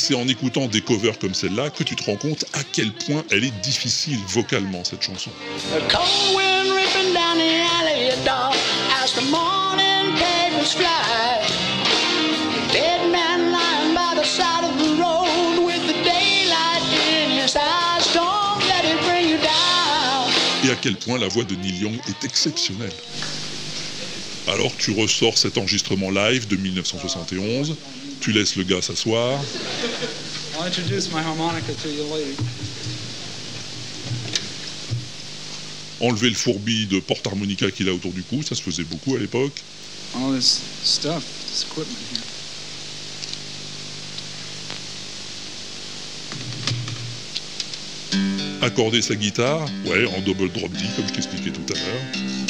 C'est 0.07 0.14
en 0.14 0.29
écoutant 0.29 0.69
des 0.69 0.83
covers 0.83 1.19
comme 1.19 1.35
celle-là 1.35 1.69
que 1.71 1.83
tu 1.83 1.97
te 1.97 2.05
rends 2.05 2.14
compte 2.14 2.45
à 2.53 2.62
quel 2.62 2.92
point 2.92 3.25
elle 3.33 3.42
est 3.42 3.61
difficile 3.61 4.21
vocalement 4.29 4.85
cette 4.85 5.03
chanson. 5.03 5.31
Et 20.64 20.71
à 20.71 20.75
quel 20.81 20.97
point 20.97 21.19
la 21.19 21.27
voix 21.27 21.42
de 21.42 21.57
Neil 21.57 21.79
Young 21.81 21.99
est 22.09 22.25
exceptionnelle. 22.25 22.92
Alors 24.47 24.71
tu 24.79 24.92
ressors 24.92 25.37
cet 25.37 25.59
enregistrement 25.59 26.11
live 26.11 26.47
de 26.47 26.55
1971, 26.55 27.77
tu 28.26 28.32
laisses 28.32 28.56
le 28.56 28.64
gars 28.64 28.82
s'asseoir, 28.82 29.38
I'll 30.58 30.64
introduce 30.64 31.12
my 31.12 31.22
harmonica 31.22 31.72
to 31.72 31.88
you 31.88 32.02
later. 32.12 32.34
enlever 36.00 36.30
le 36.30 36.34
fourbi 36.34 36.88
de 36.88 36.98
porte-harmonica 36.98 37.70
qu'il 37.70 37.88
a 37.88 37.94
autour 37.94 38.12
du 38.12 38.24
cou, 38.24 38.42
ça 38.42 38.56
se 38.56 38.62
faisait 38.62 38.82
beaucoup 38.82 39.14
à 39.14 39.20
l'époque, 39.20 39.52
All 40.16 40.34
this 40.34 40.60
stuff, 40.82 41.22
this 41.46 41.64
equipment 41.70 41.96
here. 42.10 42.20
accorder 48.60 49.02
sa 49.02 49.14
guitare, 49.14 49.64
ouais, 49.84 50.04
en 50.06 50.20
double 50.22 50.50
drop 50.50 50.72
D 50.72 50.84
comme 50.96 51.06
je 51.06 51.12
t'expliquais 51.12 51.52
tout 51.52 51.72
à 51.72 51.76
l'heure. 51.76 52.45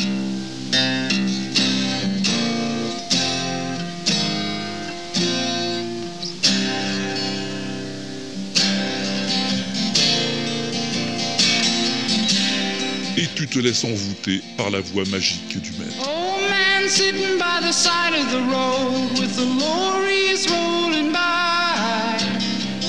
Te 13.47 13.59
laisses 13.59 13.85
envoûter 13.85 14.43
par 14.57 14.71
la 14.71 14.81
voix 14.81 15.05
magique 15.11 15.61
du 15.61 15.71
maître. 15.73 16.09
Old 16.09 16.51
man 16.51 16.89
sitting 16.89 17.39
by 17.39 17.61
the 17.61 17.73
side 17.73 18.15
of 18.15 18.31
the 18.31 18.43
road 18.51 19.19
with 19.19 19.35
the 19.37 19.45
lorries 19.45 20.47
rolling 20.51 21.13
by. 21.13 22.19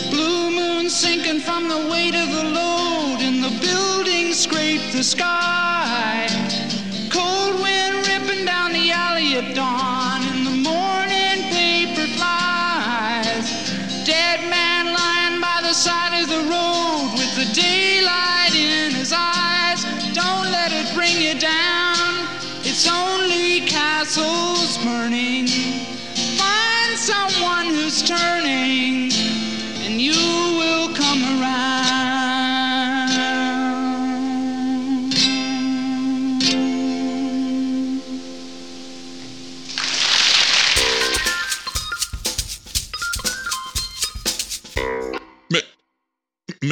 Blue 0.10 0.52
moon 0.52 0.90
sinking 0.90 1.40
from 1.40 1.68
the 1.68 1.90
weight 1.92 2.16
of 2.16 2.30
the 2.32 2.44
load, 2.44 3.20
and 3.22 3.44
the 3.44 3.54
buildings 3.66 4.40
scrape 4.40 4.92
the 4.92 5.04
sky. 5.04 6.28
Cold 7.10 7.56
wind 7.62 8.08
ripping 8.08 8.46
down 8.46 8.74
the 8.74 8.92
alley 8.92 9.36
at 9.36 9.56
dawn, 9.56 9.77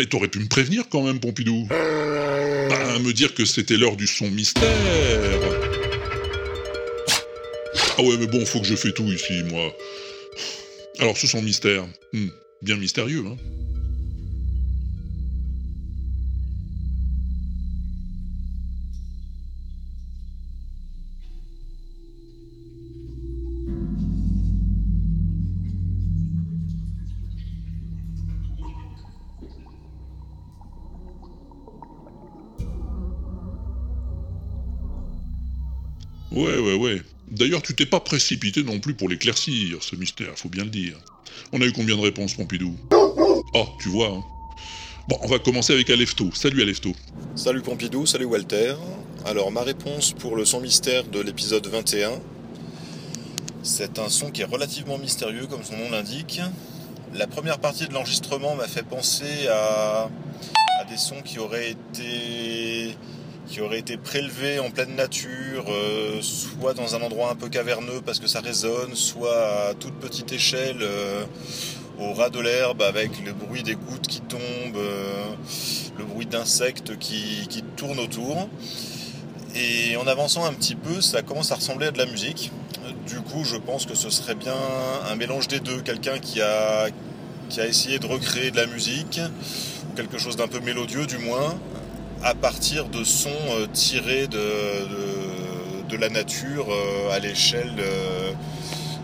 mais 0.06 0.10
t'aurais 0.10 0.28
pu 0.28 0.40
me 0.40 0.48
prévenir 0.48 0.88
quand 0.90 1.02
même, 1.02 1.20
Pompidou. 1.20 1.68
Bah, 1.70 3.00
me 3.00 3.12
dire 3.12 3.34
que 3.34 3.44
c'était 3.44 3.76
l'heure 3.76 3.96
du 3.96 4.06
son 4.06 4.30
mystère. 4.30 4.70
Ah 7.98 8.02
ouais, 8.04 8.18
mais 8.20 8.28
bon, 8.28 8.46
faut 8.46 8.60
que 8.60 8.68
je 8.68 8.76
fais 8.76 8.92
tout 8.92 9.06
ici, 9.06 9.44
moi. 9.46 9.74
Alors, 11.00 11.18
ce 11.18 11.28
son 11.28 11.42
mystère, 11.42 11.86
hmm, 12.14 12.28
bien 12.62 12.78
mystérieux, 12.78 13.24
hein. 13.28 13.38
Tu 37.66 37.74
t'es 37.74 37.88
pas 37.88 38.00
précipité 38.00 38.62
non 38.62 38.80
plus 38.80 38.94
pour 38.94 39.10
l'éclaircir, 39.10 39.82
ce 39.82 39.96
mystère, 39.96 40.38
faut 40.38 40.50
bien 40.50 40.66
le 40.66 40.70
dire. 40.70 40.96
On 41.52 41.60
a 41.62 41.66
eu 41.66 41.72
combien 41.72 41.96
de 41.96 42.02
réponses, 42.02 42.36
Pompidou? 42.36 42.76
Oh, 42.92 43.68
tu 43.82 43.90
vois, 43.90 44.10
hein. 44.10 44.24
Bon, 45.08 45.18
on 45.22 45.28
va 45.28 45.40
commencer 45.40 45.74
avec 45.74 45.90
Alefto. 45.90 46.30
Salut 46.34 46.62
Alefto. 46.62 46.94
Salut 47.36 47.62
Pompidou, 47.62 48.06
salut 48.06 48.26
Walter. 48.26 48.76
Alors 49.26 49.52
ma 49.52 49.64
réponse 49.64 50.14
pour 50.14 50.36
le 50.36 50.46
son 50.46 50.62
mystère 50.62 51.06
de 51.06 51.20
l'épisode 51.20 51.66
21, 51.66 52.12
c'est 53.64 53.98
un 53.98 54.10
son 54.10 54.30
qui 54.30 54.42
est 54.42 54.46
relativement 54.46 55.00
mystérieux 55.00 55.48
comme 55.48 55.64
son 55.64 55.76
nom 55.76 55.90
l'indique. 55.90 56.42
La 57.16 57.26
première 57.26 57.58
partie 57.58 57.88
de 57.88 57.94
l'enregistrement 57.94 58.56
m'a 58.56 58.68
fait 58.68 58.84
penser 58.84 59.48
à 59.48 60.10
des 60.88 60.98
sons 60.98 61.22
qui 61.24 61.40
auraient 61.40 61.72
été 61.72 62.96
qui 63.48 63.62
auraient 63.62 63.80
été 63.80 63.98
prélevés 63.98 64.60
en 64.60 64.70
pleine 64.70 64.96
nature, 64.96 65.66
euh, 65.70 66.22
soit 66.22 66.74
dans 66.74 66.96
un 66.96 67.02
endroit 67.02 67.32
un 67.32 67.36
peu 67.36 67.50
caverneux 67.50 68.02
parce 68.06 68.20
que 68.20 68.28
ça 68.28 68.42
résonne, 68.42 68.96
soit 68.96 69.70
à 69.70 69.74
toute 69.74 69.94
petite 69.96 70.32
échelle 70.32 70.80
euh, 70.82 71.26
au 72.00 72.14
ras 72.14 72.30
de 72.30 72.40
l'herbe 72.40 72.82
avec 72.82 73.12
le 73.24 73.34
bruit 73.34 73.64
des 73.64 73.76
gouttes 73.76 74.08
qui 74.08 74.22
tombent, 74.22 74.40
euh, 74.78 75.26
le 75.98 76.06
bruit 76.06 76.26
d'insectes 76.26 76.98
qui, 76.98 77.48
qui 77.50 77.62
tournent 77.62 78.00
autour. 78.00 78.50
Et 79.56 79.96
en 79.96 80.06
avançant 80.08 80.44
un 80.44 80.54
petit 80.54 80.76
peu, 80.76 81.00
ça 81.00 81.22
commence 81.22 81.52
à 81.52 81.56
ressembler 81.56 81.88
à 81.88 81.92
de 81.92 81.98
la 81.98 82.06
musique. 82.06 82.52
Du 83.08 83.22
coup, 83.22 83.46
je 83.46 83.56
pense 83.56 83.86
que 83.86 83.96
ce 83.96 84.10
serait 84.10 84.36
bien 84.36 84.56
un 85.10 85.16
mélange 85.16 85.48
des 85.48 85.62
deux. 85.62 85.82
Quelqu'un 85.82 86.20
qui 86.20 86.42
a, 86.42 86.88
qui 87.50 87.62
a 87.62 87.66
essayé 87.66 87.98
de 88.00 88.06
recréer 88.06 88.52
de 88.52 88.58
la 88.58 88.66
musique, 88.66 89.22
ou 89.90 89.96
quelque 89.96 90.18
chose 90.18 90.36
d'un 90.36 90.50
peu 90.50 90.60
mélodieux 90.60 91.06
du 91.06 91.18
moins, 91.20 91.58
à 92.26 92.34
partir 92.34 92.90
de 92.90 93.04
sons 93.04 93.30
euh, 93.52 93.68
tirés 93.72 94.28
de, 94.28 95.88
de, 95.88 95.96
la 95.96 96.10
nature 96.10 96.66
euh, 96.72 97.16
à 97.16 97.20
l'échelle, 97.20 97.76
euh, 97.78 98.34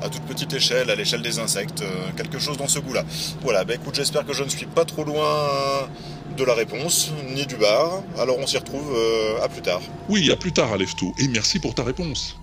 à 0.01 0.09
toute 0.09 0.23
petite 0.23 0.51
échelle, 0.53 0.89
à 0.89 0.95
l'échelle 0.95 1.21
des 1.21 1.37
insectes. 1.37 1.83
quelque 2.17 2.39
chose 2.39 2.57
dans 2.57 2.67
ce 2.67 2.79
goût-là. 2.79 3.05
Voilà, 3.41 3.63
bah 3.63 3.75
écoute, 3.75 3.93
j'espère 3.95 4.25
que 4.25 4.33
je 4.33 4.43
ne 4.43 4.49
suis 4.49 4.65
pas 4.65 4.85
trop 4.85 5.03
loin 5.03 5.87
de 6.35 6.43
la 6.43 6.55
réponse, 6.55 7.11
ni 7.35 7.45
du 7.45 7.57
bar. 7.57 8.01
Alors 8.17 8.39
on 8.39 8.47
s'y 8.47 8.57
retrouve 8.57 8.97
à 9.43 9.47
plus 9.47 9.61
tard. 9.61 9.81
Oui, 10.09 10.31
à 10.31 10.35
plus 10.35 10.51
tard, 10.51 10.73
Alefto, 10.73 11.13
et 11.19 11.27
merci 11.27 11.59
pour 11.59 11.75
ta 11.75 11.83
réponse. 11.83 12.37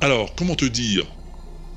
Alors, 0.00 0.36
comment 0.36 0.54
te 0.54 0.64
dire? 0.64 1.04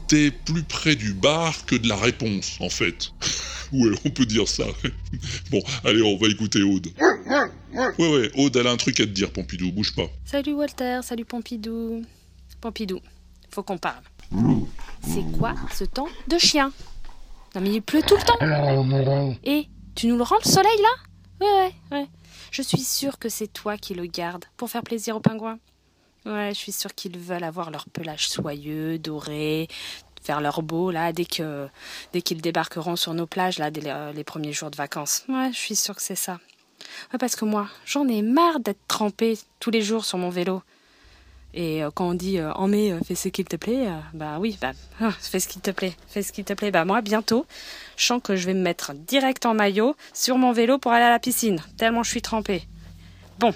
T'es 0.08 0.30
plus 0.30 0.64
près 0.64 0.96
du 0.96 1.14
bar 1.14 1.66
que 1.66 1.76
de 1.76 1.90
la 1.90 1.96
réponse, 1.96 2.58
en 2.60 2.70
fait. 2.70 3.12
ouais, 3.74 3.90
on 4.06 4.12
peut 4.12 4.28
dire 4.28 4.48
ça. 4.48 4.66
bon, 5.50 5.64
allez, 5.84 6.04
on 6.04 6.18
va 6.18 6.28
écouter 6.28 6.62
Aude. 6.62 6.90
Ouais, 7.74 7.92
ouais, 7.98 8.32
Aude, 8.38 8.56
elle 8.56 8.68
a 8.68 8.72
un 8.72 8.78
truc 8.78 9.00
à 9.00 9.06
te 9.06 9.10
dire, 9.10 9.32
Pompidou, 9.34 9.72
bouge 9.72 9.96
pas. 9.96 10.06
Salut 10.24 10.54
Walter, 10.54 11.00
salut 11.02 11.26
Pompidou. 11.26 12.04
Pompidou, 12.62 13.00
faut 13.50 13.64
qu'on 13.64 13.80
parle. 13.80 14.04
C'est 15.02 15.24
quoi 15.38 15.56
ce 15.74 15.84
temps 15.84 16.08
de 16.28 16.38
chien? 16.38 16.72
Non 17.56 17.62
mais 17.62 17.72
il 17.72 17.82
pleut 17.82 18.02
tout 18.02 18.16
le 18.16 18.22
temps. 18.22 19.38
Et 19.44 19.68
tu 19.96 20.08
nous 20.08 20.18
le 20.18 20.24
rends 20.24 20.38
le 20.44 20.50
soleil 20.50 20.78
là? 20.82 21.46
Ouais, 21.46 21.54
ouais, 21.92 21.98
ouais. 21.98 22.08
Je 22.52 22.62
suis 22.62 22.82
sûre 22.82 23.18
que 23.18 23.30
c'est 23.30 23.48
toi 23.48 23.78
qui 23.78 23.96
le 23.96 24.06
gardes 24.06 24.46
pour 24.56 24.70
faire 24.70 24.84
plaisir 24.84 25.16
aux 25.16 25.20
pingouins. 25.20 25.60
Ouais, 26.26 26.52
je 26.54 26.58
suis 26.58 26.72
sûre 26.72 26.94
qu'ils 26.94 27.18
veulent 27.18 27.44
avoir 27.44 27.70
leur 27.70 27.86
pelage 27.90 28.30
soyeux, 28.30 28.98
doré, 28.98 29.68
faire 30.22 30.40
leur 30.40 30.62
beau 30.62 30.92
là 30.92 31.12
dès 31.12 31.26
que 31.26 31.68
dès 32.14 32.22
qu'ils 32.22 32.42
débarqueront 32.42 32.96
sur 32.96 33.14
nos 33.14 33.28
plages 33.28 33.58
là 33.58 33.70
les, 33.72 34.14
les 34.16 34.24
premiers 34.24 34.54
jours 34.54 34.72
de 34.72 34.78
vacances. 34.78 35.26
Ouais, 35.28 35.50
je 35.52 35.58
suis 35.58 35.76
sûre 35.76 35.96
que 35.96 36.02
c'est 36.02 36.16
ça. 36.16 36.40
Parce 37.20 37.36
que 37.36 37.46
moi, 37.46 37.68
j'en 37.86 38.08
ai 38.08 38.22
marre 38.22 38.60
d'être 38.60 38.86
trempée 38.88 39.38
tous 39.60 39.72
les 39.72 39.82
jours 39.82 40.06
sur 40.06 40.18
mon 40.18 40.30
vélo. 40.30 40.62
Et 41.54 41.84
euh, 41.84 41.92
quand 41.94 42.10
on 42.10 42.14
dit 42.14 42.40
euh, 42.40 42.52
en 42.54 42.68
mai, 42.68 42.92
euh, 42.92 43.00
fais 43.06 43.16
ce 43.16 43.30
qu'il 43.30 43.46
te 43.46 43.56
plaît, 43.56 43.88
bah 44.14 44.38
oui, 44.40 44.58
bah 44.60 44.72
ah, 45.00 45.12
fais 45.20 45.40
ce 45.40 45.48
qu'il 45.48 45.62
te 45.62 45.70
plaît, 45.70 45.94
fais 46.08 46.24
ce 46.24 46.32
qu'il 46.32 46.44
te 46.44 46.54
plaît. 46.54 46.72
Bah 46.72 46.84
moi, 46.84 47.02
bientôt, 47.02 47.46
je 47.96 48.06
sens 48.06 48.22
que 48.24 48.36
je 48.36 48.48
vais 48.48 48.56
me 48.56 48.62
mettre 48.62 48.94
direct 48.94 49.46
en 49.46 49.54
maillot 49.54 49.96
sur 50.14 50.38
mon 50.38 50.52
vélo 50.52 50.80
pour 50.80 50.92
aller 50.92 51.06
à 51.06 51.12
la 51.12 51.20
piscine, 51.20 51.62
tellement 51.78 52.02
je 52.02 52.10
suis 52.10 52.24
trempée. 52.24 52.64
Bon, 53.38 53.54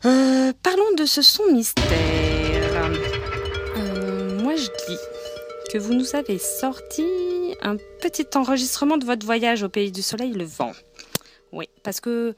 parlons 0.00 0.94
de 0.96 1.04
ce 1.04 1.20
son 1.20 1.52
mystère. 1.52 1.84
Moi, 4.42 4.54
je 4.56 4.66
dis 4.88 4.98
que 5.70 5.78
vous 5.78 5.92
nous 5.92 6.14
avez 6.14 6.38
sorti 6.38 7.04
un 7.60 7.76
petit 8.00 8.26
enregistrement 8.36 8.96
de 8.96 9.04
votre 9.04 9.26
voyage 9.26 9.62
au 9.62 9.68
pays 9.68 9.92
du 9.92 10.02
soleil 10.02 10.32
levant. 10.32 10.72
Oui, 11.56 11.70
parce 11.82 12.00
que 12.00 12.36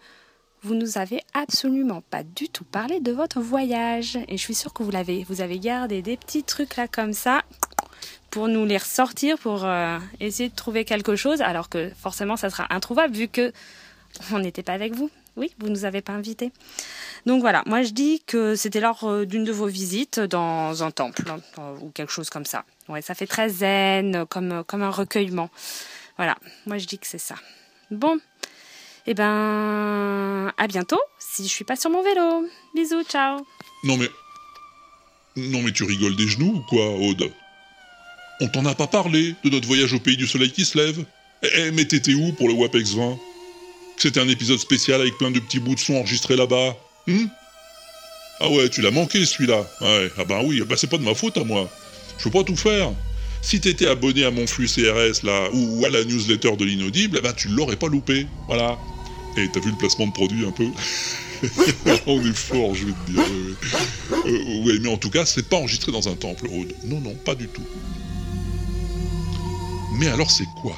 vous 0.63 0.75
nous 0.75 0.97
avez 0.97 1.23
absolument 1.35 2.03
pas 2.03 2.23
du 2.23 2.49
tout 2.49 2.65
parlé 2.65 3.01
de 3.01 3.11
votre 3.11 3.41
voyage. 3.41 4.17
Et 4.29 4.37
je 4.37 4.43
suis 4.43 4.55
sûre 4.55 4.73
que 4.73 4.85
vous 4.85 4.93
l'avez. 4.93 5.25
Vous 5.25 5.41
avez 5.41 5.59
gardé 5.59 6.03
des 6.03 6.17
petits 6.17 6.45
trucs 6.45 6.77
là 6.77 6.87
comme 6.87 7.13
ça 7.13 7.43
pour 8.31 8.47
nous 8.47 8.65
les 8.65 8.77
ressortir, 8.77 9.39
pour 9.39 9.65
euh, 9.65 9.99
essayer 10.21 10.51
de 10.51 10.55
trouver 10.55 10.85
quelque 10.85 11.17
chose, 11.17 11.41
alors 11.41 11.69
que 11.69 11.91
forcément 11.99 12.37
ça 12.37 12.51
sera 12.51 12.67
introuvable 12.71 13.15
vu 13.15 13.27
que 13.27 13.53
on 14.33 14.39
n'était 14.39 14.63
pas 14.63 14.75
avec 14.75 14.95
vous. 14.95 15.11
Oui, 15.37 15.55
vous 15.59 15.69
nous 15.69 15.85
avez 15.85 16.01
pas 16.03 16.13
invités. 16.13 16.53
Donc 17.27 17.41
voilà, 17.41 17.63
moi 17.67 17.83
je 17.83 17.91
dis 17.91 18.23
que 18.27 18.55
c'était 18.55 18.81
lors 18.81 19.05
euh, 19.05 19.25
d'une 19.25 19.45
de 19.45 19.53
vos 19.53 19.67
visites 19.67 20.21
dans 20.21 20.83
un 20.83 20.91
temple 20.91 21.25
hein, 21.31 21.41
euh, 21.59 21.77
ou 21.81 21.91
quelque 21.91 22.13
chose 22.13 22.31
comme 22.31 22.45
ça. 22.45 22.65
Ouais, 22.89 23.03
ça 23.03 23.15
fait 23.15 23.27
très 23.27 23.49
zen, 23.49 24.27
comme, 24.27 24.63
comme 24.65 24.83
un 24.83 24.91
recueillement. 24.91 25.51
Voilà, 26.17 26.37
moi 26.67 26.79
je 26.79 26.87
dis 26.87 26.99
que 26.99 27.07
c'est 27.07 27.19
ça. 27.19 27.37
Bon, 27.91 28.19
eh 29.11 29.15
ben, 29.15 30.53
à 30.59 30.67
bientôt 30.67 31.01
si 31.19 31.45
je 31.45 31.49
suis 31.49 31.65
pas 31.65 31.77
sur 31.77 31.89
mon 31.89 32.03
vélo. 32.03 32.47
Bisous, 32.75 33.05
ciao. 33.05 33.39
Non 33.85 33.97
mais... 33.97 34.11
Non 35.35 35.63
mais 35.63 35.73
tu 35.73 35.85
rigoles 35.85 36.15
des 36.15 36.29
genoux 36.29 36.57
ou 36.57 36.61
quoi, 36.69 36.87
Aude? 36.91 37.31
On 38.43 38.49
t'en 38.49 38.67
a 38.67 38.75
pas 38.75 38.87
parlé 38.87 39.35
de 39.45 39.49
notre 39.49 39.67
voyage 39.67 39.95
au 39.95 39.99
pays 39.99 40.19
du 40.19 40.27
soleil 40.27 40.53
qui 40.53 40.67
se 40.67 40.77
lève? 40.77 41.07
Eh, 41.43 41.49
eh, 41.57 41.71
mais 41.71 41.87
t'étais 41.87 42.13
où 42.13 42.33
pour 42.33 42.49
le 42.49 42.55
WAPEX 42.55 42.97
20 42.97 43.19
C'était 43.97 44.21
un 44.21 44.29
épisode 44.29 44.59
spécial 44.59 45.01
avec 45.01 45.17
plein 45.17 45.31
de 45.31 45.41
petits 45.41 45.61
bouts 45.61 45.75
de 45.75 45.81
son 45.81 45.95
enregistrés 45.95 46.37
là-bas. 46.37 46.77
Hmm? 47.07 47.29
Ah 48.41 48.51
ouais, 48.51 48.69
tu 48.69 48.83
l'as 48.83 48.91
manqué 48.91 49.25
celui-là. 49.25 49.67
Ouais, 49.81 50.13
ah 50.19 50.25
bah 50.27 50.41
oui, 50.45 50.61
bah 50.69 50.75
c'est 50.77 50.91
pas 50.91 50.99
de 50.99 51.05
ma 51.05 51.15
faute 51.15 51.39
à 51.39 51.45
moi. 51.45 51.71
Je 52.19 52.25
peux 52.25 52.31
pas 52.31 52.45
tout 52.45 52.57
faire. 52.57 52.93
Si 53.41 53.59
t'étais 53.59 53.87
abonné 53.87 54.25
à 54.25 54.31
mon 54.31 54.47
flux 54.47 54.67
CRS 54.67 55.25
là, 55.25 55.49
ou 55.55 55.85
à 55.87 55.89
la 55.89 56.05
newsletter 56.05 56.57
de 56.57 56.65
l'inaudible, 56.67 57.23
bah 57.23 57.33
tu 57.33 57.49
l'aurais 57.49 57.77
pas 57.77 57.89
loupé. 57.89 58.27
Voilà. 58.49 58.77
Et 59.37 59.49
t'as 59.49 59.61
vu 59.61 59.71
le 59.71 59.77
placement 59.77 60.07
de 60.07 60.13
produit 60.13 60.45
un 60.47 60.51
peu 60.51 60.67
On 62.07 62.21
est 62.21 62.37
fort, 62.37 62.75
je 62.75 62.87
vais 62.87 62.93
te 62.93 63.11
dire. 63.11 63.23
ouais. 64.11 64.31
Euh, 64.31 64.79
mais 64.83 64.89
en 64.89 64.97
tout 64.97 65.11
cas, 65.11 65.25
c'est 65.25 65.49
pas 65.49 65.57
enregistré 65.57 65.93
dans 65.93 66.09
un 66.09 66.15
temple, 66.15 66.49
Aude. 66.49 66.75
Non, 66.85 67.01
non, 67.01 67.15
pas 67.15 67.35
du 67.35 67.47
tout. 67.49 67.63
Mais 69.95 70.09
alors 70.09 70.31
c'est 70.31 70.49
quoi? 70.61 70.77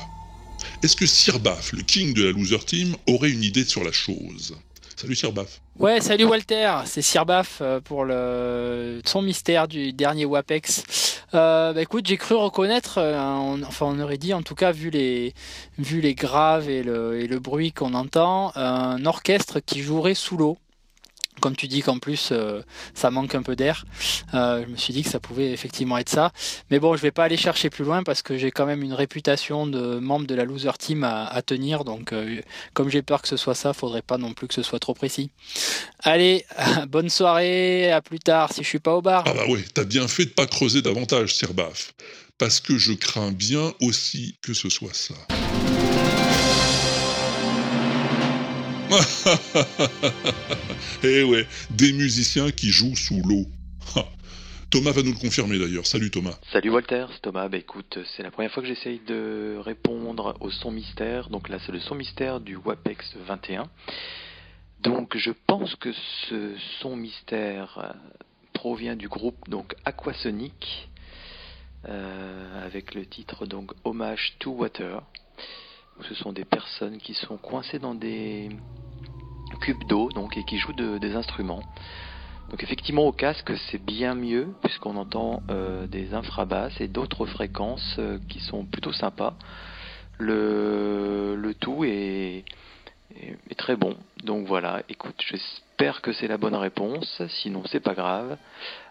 Est-ce 0.83 0.97
que 0.97 1.07
Sirbaf, 1.07 1.73
le 1.73 1.83
king 1.83 2.15
de 2.15 2.25
la 2.25 2.33
loser 2.33 2.59
team, 2.65 2.97
aurait 3.07 3.31
une 3.31 3.43
idée 3.43 3.65
sur 3.65 3.85
la 3.85 3.93
chose? 3.93 4.57
Salut 5.01 5.15
Sirbaf. 5.15 5.63
Ouais, 5.79 6.03
salut 6.03 6.27
Walter, 6.27 6.75
c'est 6.85 7.01
Sirbaf 7.01 7.61
euh, 7.63 7.81
pour 7.81 8.05
le 8.05 9.01
son 9.07 9.23
mystère 9.23 9.67
du 9.67 9.95
dernier 9.95 10.27
WAPEX. 10.27 11.23
Euh, 11.33 11.73
bah 11.73 11.81
écoute, 11.81 12.07
j'ai 12.07 12.19
cru 12.19 12.35
reconnaître, 12.35 12.99
euh, 12.99 13.19
enfin 13.67 13.87
on 13.87 13.99
aurait 13.99 14.19
dit 14.19 14.35
en 14.35 14.43
tout 14.43 14.55
cas 14.55 14.73
vu 14.73 14.91
les, 14.91 15.33
vu 15.79 16.03
les 16.03 16.15
graves 16.15 16.69
et 16.69 16.83
le 16.83 17.39
bruit 17.39 17.73
qu'on 17.73 17.95
entend, 17.95 18.53
un 18.57 19.07
orchestre 19.07 19.61
qui 19.61 19.81
jouerait 19.81 20.13
sous 20.13 20.37
l'eau. 20.37 20.59
Comme 21.41 21.57
tu 21.57 21.69
dis 21.69 21.81
qu'en 21.81 21.99
plus 21.99 22.31
euh, 22.33 22.61
ça 22.95 23.11
manque 23.11 23.35
un 23.35 23.43
peu 23.43 23.57
d'air, 23.57 23.85
euh, 24.35 24.63
je 24.67 24.71
me 24.71 24.77
suis 24.77 24.93
dit 24.93 25.03
que 25.03 25.09
ça 25.09 25.21
pouvait 25.21 25.53
effectivement 25.53 25.97
être 25.97 26.11
ça. 26.11 26.33
Mais 26.71 26.79
bon, 26.79 26.97
je 26.97 27.03
vais 27.03 27.13
pas 27.13 27.25
aller 27.25 27.37
chercher 27.39 27.71
plus 27.71 27.85
loin 27.85 28.03
parce 28.03 28.21
que 28.21 28.37
j'ai 28.37 28.51
quand 28.51 28.67
même 28.67 28.83
une 28.83 28.93
réputation 28.93 29.67
de 29.67 29.99
membre 29.99 30.27
de 30.27 30.35
la 30.35 30.45
loser 30.45 30.73
team 30.79 31.05
à, 31.05 31.41
tenir. 31.43 31.85
Donc 31.85 32.13
euh, 32.13 32.41
comme 32.75 32.91
j'ai 32.91 33.01
peur 33.01 33.23
que 33.23 33.29
ce 33.29 33.37
soit 33.37 33.55
ça, 33.55 33.73
faudrait 33.73 34.03
pas 34.03 34.19
non 34.19 34.35
plus 34.35 34.49
que 34.49 34.55
ce 34.55 34.63
soit 34.63 34.81
trop 34.81 34.93
précis. 34.93 35.31
Allez, 36.01 36.45
bonne 36.89 37.09
soirée, 37.09 37.91
à 37.91 38.03
plus 38.03 38.19
tard 38.19 38.53
si 38.53 38.63
je 38.63 38.69
suis 38.69 38.79
pas 38.79 38.95
au 38.95 39.01
bar. 39.01 39.25
Ah 39.27 39.33
bah 39.33 39.47
ouais, 39.49 39.65
t'as 39.73 39.85
bien 39.85 40.09
fait 40.09 40.27
de 40.27 40.31
pas 40.31 40.47
creuser 40.47 40.83
davantage, 40.83 41.35
Sirbaf. 41.35 41.95
Parce 42.37 42.61
que 42.61 42.77
je 42.77 42.93
crains 42.93 43.33
bien 43.33 43.73
aussi 43.81 44.37
que 44.43 44.53
ce 44.53 44.69
soit 44.69 44.95
ça. 44.95 45.15
eh 51.03 51.23
ouais, 51.23 51.47
des 51.71 51.93
musiciens 51.93 52.51
qui 52.51 52.71
jouent 52.71 52.97
sous 52.97 53.23
l'eau. 53.23 53.47
Thomas 54.71 54.93
va 54.93 55.03
nous 55.03 55.13
le 55.13 55.19
confirmer 55.19 55.59
d'ailleurs. 55.59 55.85
Salut 55.85 56.11
Thomas. 56.11 56.39
Salut 56.53 56.71
Walter, 56.71 57.07
c'est 57.13 57.23
Thomas. 57.23 57.49
Bah 57.49 57.57
écoute, 57.57 57.99
c'est 58.15 58.23
la 58.23 58.31
première 58.31 58.53
fois 58.53 58.63
que 58.63 58.69
j'essaye 58.69 59.01
de 59.05 59.57
répondre 59.59 60.37
au 60.41 60.51
son 60.51 60.71
mystère. 60.71 61.29
Donc 61.29 61.49
là, 61.49 61.59
c'est 61.67 61.73
le 61.73 61.81
son 61.81 61.97
mystère 61.97 62.39
du 62.39 62.57
WAPEX 62.57 63.17
21. 63.27 63.69
Donc 64.83 65.17
je 65.17 65.33
pense 65.47 65.75
que 65.75 65.93
ce 66.29 66.55
son 66.81 66.95
mystère 66.95 67.79
euh, 67.79 67.93
provient 68.53 68.95
du 68.95 69.09
groupe 69.09 69.49
donc 69.49 69.75
Aquasonic 69.85 70.89
euh, 71.89 72.67
avec 72.67 72.95
le 72.95 73.05
titre 73.07 73.47
donc 73.47 73.73
Hommage 73.85 74.35
to 74.39 74.53
Water. 74.53 75.03
Ce 76.09 76.15
sont 76.15 76.33
des 76.33 76.45
personnes 76.45 76.99
qui 76.99 77.15
sont 77.15 77.37
coincées 77.37 77.79
dans 77.79 77.95
des 77.95 78.51
cubes 79.57 79.85
d'eau 79.85 80.11
donc 80.11 80.37
et 80.37 80.45
qui 80.45 80.59
jouent 80.59 80.73
de- 80.73 80.99
des 80.99 81.15
instruments. 81.15 81.63
Donc 82.49 82.63
effectivement 82.63 83.05
au 83.07 83.13
casque 83.13 83.53
c'est 83.71 83.83
bien 83.83 84.15
mieux 84.15 84.49
puisqu'on 84.63 84.97
entend 84.97 85.43
euh, 85.51 85.87
des 85.87 86.15
infrabasses 86.15 86.81
et 86.81 86.89
d'autres 86.89 87.27
fréquences 87.27 87.97
euh, 87.99 88.19
qui 88.29 88.41
sont 88.41 88.65
plutôt 88.65 88.93
sympas. 88.93 89.35
Le, 90.19 91.35
le 91.37 91.55
tout 91.55 91.85
est 91.85 92.45
très 93.57 93.77
bon. 93.77 93.97
Donc 94.25 94.47
voilà, 94.47 94.83
écoute, 94.89 95.15
j'espère 95.19 96.01
que 96.03 96.13
c'est 96.13 96.29
la 96.29 96.39
bonne 96.39 96.55
réponse. 96.55 97.23
Sinon 97.41 97.63
c'est 97.67 97.81
pas 97.81 97.95
grave. 97.95 98.37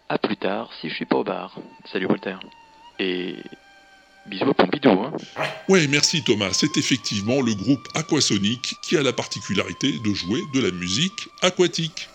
À 0.08 0.18
plus 0.18 0.38
tard 0.38 0.72
si 0.80 0.90
je 0.90 0.96
suis 0.96 1.06
pas 1.06 1.18
au 1.18 1.24
bar. 1.24 1.56
Salut 1.86 2.08
Walter. 2.08 2.38
Et 2.98 3.44
bisous 4.26 4.54
Pompidou. 4.54 4.90
Hein. 4.90 5.14
Ouais, 5.68 5.88
merci 5.88 6.24
Thomas. 6.24 6.52
C'est 6.54 6.78
effectivement 6.78 7.42
le 7.42 7.54
groupe 7.54 7.88
Aquasonic 7.96 8.76
qui 8.82 8.98
a 8.98 9.04
la 9.04 9.14
particularité 9.14 9.94
de 10.04 10.14
jouer 10.14 10.42
de 10.54 10.62
la 10.62 10.72
musique 10.72 11.30
aquatique. 11.42 12.10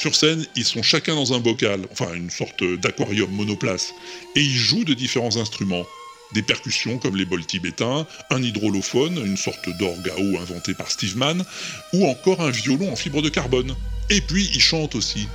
Sur 0.00 0.14
scène, 0.14 0.46
ils 0.56 0.64
sont 0.64 0.82
chacun 0.82 1.14
dans 1.14 1.34
un 1.34 1.40
bocal, 1.40 1.86
enfin 1.92 2.14
une 2.14 2.30
sorte 2.30 2.64
d'aquarium 2.64 3.30
monoplace, 3.30 3.92
et 4.34 4.40
ils 4.40 4.56
jouent 4.56 4.84
de 4.84 4.94
différents 4.94 5.36
instruments. 5.36 5.84
Des 6.32 6.42
percussions 6.42 6.96
comme 6.96 7.16
les 7.16 7.26
bols 7.26 7.44
tibétains, 7.44 8.06
un 8.30 8.42
hydrolophone, 8.42 9.18
une 9.18 9.36
sorte 9.36 9.68
d'orgue 9.78 10.08
à 10.08 10.18
eau 10.18 10.38
inventé 10.38 10.72
par 10.72 10.90
Steve 10.90 11.18
Mann, 11.18 11.44
ou 11.92 12.06
encore 12.06 12.40
un 12.40 12.50
violon 12.50 12.90
en 12.90 12.96
fibre 12.96 13.20
de 13.20 13.28
carbone. 13.28 13.74
Et 14.08 14.22
puis 14.22 14.48
ils 14.54 14.62
chantent 14.62 14.94
aussi. 14.94 15.28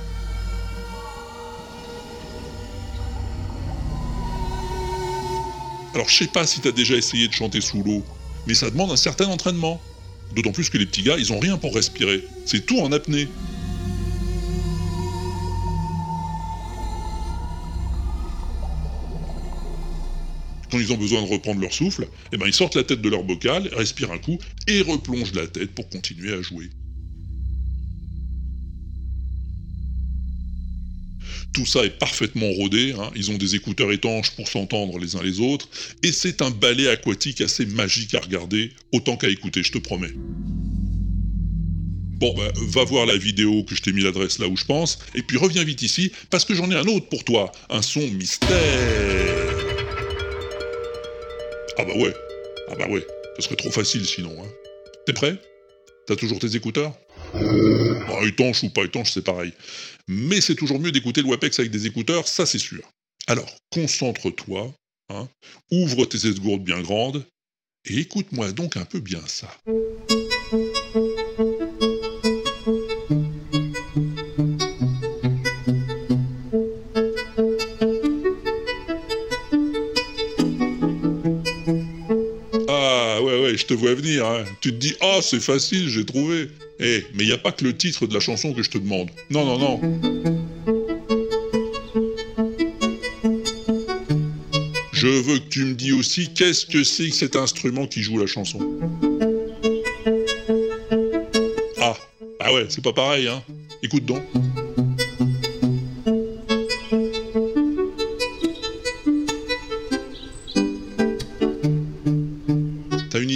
Alors 5.96 6.10
je 6.10 6.14
sais 6.14 6.26
pas 6.26 6.46
si 6.46 6.60
t'as 6.60 6.72
déjà 6.72 6.94
essayé 6.94 7.26
de 7.26 7.32
chanter 7.32 7.62
sous 7.62 7.82
l'eau, 7.82 8.04
mais 8.46 8.52
ça 8.52 8.68
demande 8.68 8.90
un 8.90 8.98
certain 8.98 9.28
entraînement. 9.28 9.80
D'autant 10.34 10.52
plus 10.52 10.68
que 10.68 10.76
les 10.76 10.84
petits 10.84 11.02
gars, 11.02 11.16
ils 11.16 11.32
ont 11.32 11.38
rien 11.38 11.56
pour 11.56 11.74
respirer. 11.74 12.22
C'est 12.44 12.66
tout 12.66 12.78
en 12.80 12.92
apnée. 12.92 13.28
Quand 20.70 20.78
ils 20.78 20.92
ont 20.92 20.98
besoin 20.98 21.22
de 21.22 21.28
reprendre 21.28 21.62
leur 21.62 21.72
souffle, 21.72 22.06
eh 22.30 22.36
ben 22.36 22.46
ils 22.46 22.52
sortent 22.52 22.74
la 22.74 22.84
tête 22.84 23.00
de 23.00 23.08
leur 23.08 23.24
bocal, 23.24 23.70
respirent 23.72 24.12
un 24.12 24.18
coup 24.18 24.36
et 24.66 24.82
replongent 24.82 25.32
la 25.32 25.46
tête 25.46 25.74
pour 25.74 25.88
continuer 25.88 26.34
à 26.34 26.42
jouer. 26.42 26.68
Tout 31.56 31.64
ça 31.64 31.86
est 31.86 31.98
parfaitement 31.98 32.52
rodé, 32.52 32.92
hein. 32.92 33.10
ils 33.16 33.30
ont 33.30 33.38
des 33.38 33.54
écouteurs 33.54 33.90
étanches 33.90 34.30
pour 34.32 34.46
s'entendre 34.46 34.98
les 34.98 35.16
uns 35.16 35.22
les 35.22 35.40
autres, 35.40 35.66
et 36.02 36.12
c'est 36.12 36.42
un 36.42 36.50
ballet 36.50 36.86
aquatique 36.86 37.40
assez 37.40 37.64
magique 37.64 38.12
à 38.14 38.20
regarder, 38.20 38.72
autant 38.92 39.16
qu'à 39.16 39.30
écouter, 39.30 39.62
je 39.62 39.72
te 39.72 39.78
promets. 39.78 40.12
Bon, 42.18 42.34
bah, 42.34 42.52
va 42.68 42.84
voir 42.84 43.06
la 43.06 43.16
vidéo 43.16 43.64
que 43.64 43.74
je 43.74 43.80
t'ai 43.80 43.94
mis 43.94 44.02
l'adresse 44.02 44.38
là 44.38 44.48
où 44.48 44.56
je 44.58 44.66
pense, 44.66 44.98
et 45.14 45.22
puis 45.22 45.38
reviens 45.38 45.64
vite 45.64 45.80
ici, 45.80 46.12
parce 46.28 46.44
que 46.44 46.54
j'en 46.54 46.70
ai 46.70 46.74
un 46.74 46.88
autre 46.88 47.08
pour 47.08 47.24
toi, 47.24 47.50
un 47.70 47.80
son 47.80 48.06
mystère. 48.06 48.50
Ah 51.78 51.84
bah 51.86 51.96
ouais, 51.96 52.12
ah 52.68 52.74
bah 52.74 52.86
ouais, 52.90 53.06
ce 53.38 53.44
serait 53.46 53.56
trop 53.56 53.70
facile 53.70 54.04
sinon. 54.04 54.36
Hein. 54.42 54.48
T'es 55.06 55.14
prêt? 55.14 55.38
T'as 56.06 56.16
toujours 56.16 56.38
tes 56.38 56.54
écouteurs? 56.54 56.92
Bah, 57.32 58.26
étanche 58.26 58.62
ou 58.62 58.70
pas 58.70 58.84
étanche, 58.84 59.12
c'est 59.12 59.24
pareil. 59.24 59.52
Mais 60.08 60.40
c'est 60.40 60.54
toujours 60.54 60.78
mieux 60.78 60.92
d'écouter 60.92 61.22
le 61.22 61.28
WAPEX 61.28 61.58
avec 61.58 61.70
des 61.70 61.86
écouteurs, 61.86 62.28
ça 62.28 62.46
c'est 62.46 62.58
sûr. 62.58 62.82
Alors, 63.26 63.52
concentre-toi, 63.70 64.72
hein, 65.10 65.28
ouvre 65.70 66.06
tes 66.06 66.26
esgourdes 66.28 66.62
bien 66.62 66.80
grandes, 66.80 67.24
et 67.88 67.98
écoute-moi 67.98 68.52
donc 68.52 68.76
un 68.76 68.84
peu 68.84 69.00
bien 69.00 69.22
ça. 69.26 69.48
Je 83.68 83.74
te 83.74 83.78
vois 83.80 83.94
venir. 83.94 84.24
hein. 84.24 84.44
Tu 84.60 84.70
te 84.70 84.76
dis 84.76 84.94
ah 85.00 85.18
c'est 85.20 85.40
facile, 85.40 85.88
j'ai 85.88 86.04
trouvé. 86.04 86.48
Eh, 86.78 87.04
mais 87.14 87.24
il 87.24 87.26
n'y 87.26 87.32
a 87.32 87.38
pas 87.38 87.50
que 87.50 87.64
le 87.64 87.76
titre 87.76 88.06
de 88.06 88.14
la 88.14 88.20
chanson 88.20 88.52
que 88.52 88.62
je 88.62 88.70
te 88.70 88.78
demande. 88.78 89.08
Non 89.30 89.44
non 89.44 89.58
non. 89.58 89.80
Je 94.92 95.08
veux 95.08 95.38
que 95.38 95.48
tu 95.48 95.64
me 95.64 95.74
dis 95.74 95.92
aussi 95.92 96.32
qu'est-ce 96.32 96.64
que 96.66 96.84
c'est 96.84 97.08
que 97.08 97.14
cet 97.14 97.34
instrument 97.34 97.86
qui 97.86 98.02
joue 98.02 98.18
la 98.18 98.26
chanson? 98.26 98.60
Ah, 101.80 101.96
ah 102.40 102.52
ouais, 102.54 102.66
c'est 102.68 102.84
pas 102.84 102.92
pareil, 102.92 103.26
hein. 103.26 103.42
Écoute 103.82 104.04
donc. 104.04 104.22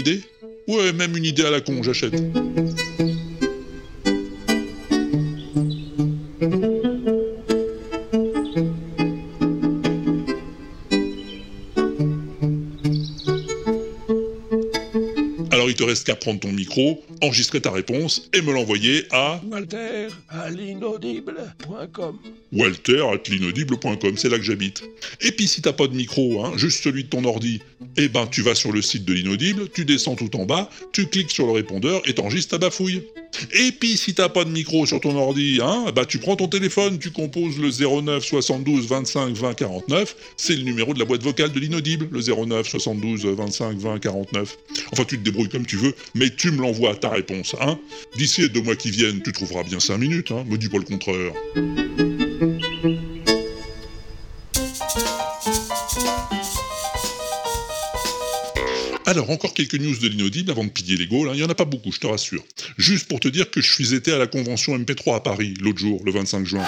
Idée? 0.01 0.23
Ouais, 0.67 0.93
même 0.93 1.17
une 1.17 1.25
idée 1.25 1.45
à 1.45 1.51
la 1.51 1.61
con, 1.61 1.83
j'achète. 1.83 2.15
Alors 15.51 15.69
il 15.69 15.75
te 15.75 15.83
reste 15.83 16.07
qu'à 16.07 16.17
prendre 16.17 16.41
ton 16.41 16.53
micro, 16.53 17.03
enregistrer 17.21 17.61
ta 17.61 17.71
réponse 17.71 18.31
et 18.33 18.41
me 18.41 18.53
l'envoyer 18.53 19.05
à 19.11 19.41
Walter 19.51 20.09
à 20.31 20.49
l'inaudible.com. 20.49 22.19
walter 22.53 23.03
at 23.13 23.29
l'inaudible.com, 23.29 24.17
c'est 24.17 24.29
là 24.31 24.39
que 24.39 24.45
j'habite. 24.45 24.83
Et 25.21 25.33
puis 25.33 25.47
si 25.47 25.61
t'as 25.61 25.75
pas 25.75 25.87
de 25.87 25.95
micro, 25.95 26.45
hein, 26.45 26.53
juste 26.57 26.83
celui 26.83 27.05
de 27.05 27.09
ton 27.09 27.25
ordi, 27.25 27.61
eh 27.97 28.09
ben 28.09 28.27
tu 28.27 28.43
vas 28.43 28.55
sur 28.55 28.73
le 28.73 28.83
site 28.83 29.05
de 29.05 29.13
l'inaudible, 29.13 29.69
tu 29.73 29.85
descends 29.85 30.15
tout 30.15 30.35
en 30.37 30.45
bas, 30.45 30.71
tu 30.93 31.07
cliques 31.07 31.31
sur 31.31 31.47
le 31.47 31.53
répondeur 31.53 32.03
et 32.07 32.15
t'enregistres 32.15 32.51
ta 32.51 32.59
bafouille. 32.59 33.03
Et 33.53 33.73
puis 33.73 33.97
si 33.97 34.15
t'as 34.15 34.29
pas 34.29 34.45
de 34.45 34.51
micro 34.51 34.87
sur 34.87 35.01
ton 35.01 35.17
ordi, 35.17 35.61
hein, 35.63 35.87
bah 35.95 36.05
tu 36.05 36.19
prends 36.19 36.37
ton 36.37 36.49
téléphone, 36.49 36.99
tu 36.99 37.11
composes 37.11 37.59
le 37.59 37.71
09 37.71 38.25
72 38.25 38.87
25 38.89 39.37
20 39.37 39.55
49, 39.55 40.17
c'est 40.37 40.57
le 40.57 40.63
numéro 40.63 40.95
de 40.95 40.99
la 40.99 41.05
boîte 41.05 41.23
vocale 41.23 41.53
de 41.53 41.61
l'inaudible, 41.61 42.09
le 42.11 42.21
09 42.21 42.69
72 42.69 43.27
25 43.27 43.79
20 43.79 43.99
49. 43.99 44.59
Enfin 44.93 45.05
tu 45.05 45.19
te 45.19 45.23
débrouilles 45.23 45.49
comme 45.49 45.67
tu 45.67 45.77
veux, 45.77 45.95
mais 46.15 46.31
tu 46.31 46.51
me 46.51 46.61
l'envoies 46.61 46.95
ta 46.97 47.11
réponse, 47.11 47.55
hein. 47.61 47.79
D'ici 48.17 48.43
les 48.43 48.49
deux 48.49 48.63
mois 48.63 48.77
qui 48.77 48.91
viennent, 48.91 49.23
tu 49.23 49.33
trouveras 49.33 49.63
bien 49.63 49.81
5 49.81 49.99
minutes, 49.99 50.31
hein, 50.31 50.45
me 50.49 50.57
dis 50.57 50.69
pas 50.69 50.79
le 50.79 50.85
contraire. 50.85 52.10
Encore 59.29 59.55
quelques 59.55 59.75
news 59.75 59.97
de 59.99 60.09
l'inaudible 60.09 60.51
avant 60.51 60.65
de 60.65 60.71
piller 60.71 60.97
les 60.97 61.07
Gaules. 61.07 61.31
Il 61.35 61.37
n'y 61.39 61.43
en 61.45 61.49
a 61.49 61.55
pas 61.55 61.65
beaucoup, 61.65 61.93
je 61.93 61.99
te 62.01 62.07
rassure. 62.07 62.43
Juste 62.79 63.07
pour 63.09 63.21
te 63.21 63.29
dire 63.29 63.51
que 63.51 63.61
je 63.61 63.71
suis 63.73 63.95
été 63.95 64.13
à 64.13 64.19
la 64.19 64.27
convention 64.27 64.77
MP3 64.79 65.17
à 65.17 65.21
Paris 65.21 65.55
l'autre 65.61 65.79
jour, 65.79 66.01
le 66.05 66.13
25 66.13 66.47
juin. 66.47 66.65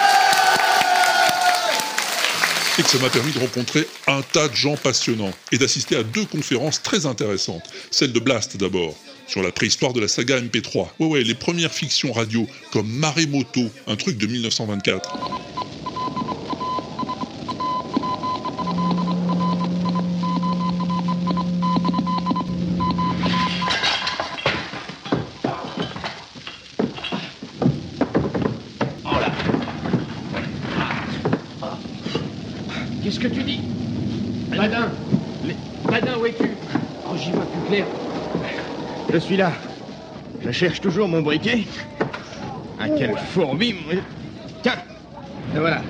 Et 2.78 2.82
que 2.82 2.88
ça 2.88 2.98
m'a 2.98 3.10
permis 3.10 3.32
de 3.32 3.38
rencontrer 3.38 3.86
un 4.06 4.22
tas 4.22 4.48
de 4.48 4.54
gens 4.54 4.76
passionnants 4.76 5.32
et 5.52 5.58
d'assister 5.58 5.96
à 5.96 6.02
deux 6.02 6.24
conférences 6.24 6.82
très 6.82 7.04
intéressantes. 7.06 7.62
Celle 7.90 8.12
de 8.12 8.20
Blast 8.20 8.56
d'abord, 8.56 8.96
sur 9.28 9.42
la 9.42 9.52
préhistoire 9.52 9.92
de 9.92 10.00
la 10.00 10.08
saga 10.08 10.40
MP3. 10.40 10.88
Ouais, 10.98 11.06
ouais, 11.06 11.22
les 11.22 11.34
premières 11.34 11.72
fictions 11.72 12.12
radio, 12.12 12.46
comme 12.72 12.88
Maremoto, 12.88 13.68
un 13.86 13.96
truc 13.96 14.16
de 14.16 14.26
1924. 14.26 15.10
Qu'est-ce 33.02 33.18
que 33.20 33.28
tu 33.28 33.42
dis 33.42 33.60
Badin 34.56 34.90
les- 35.44 35.56
Badin, 35.90 36.18
où 36.18 36.26
es-tu 36.26 36.50
Oh, 37.08 37.14
j'y 37.16 37.30
vois 37.32 37.44
plus 37.46 37.68
clair. 37.68 37.86
Je 39.12 39.18
suis 39.18 39.36
là. 39.36 39.52
Je 40.44 40.50
cherche 40.50 40.80
toujours 40.80 41.08
mon 41.08 41.22
briquet. 41.22 41.64
Ah, 42.80 42.88
quelle 42.88 43.16
fourmi 43.32 43.74
mon- 43.74 44.00
Tiens, 44.62 44.78
voilà. 45.54 45.82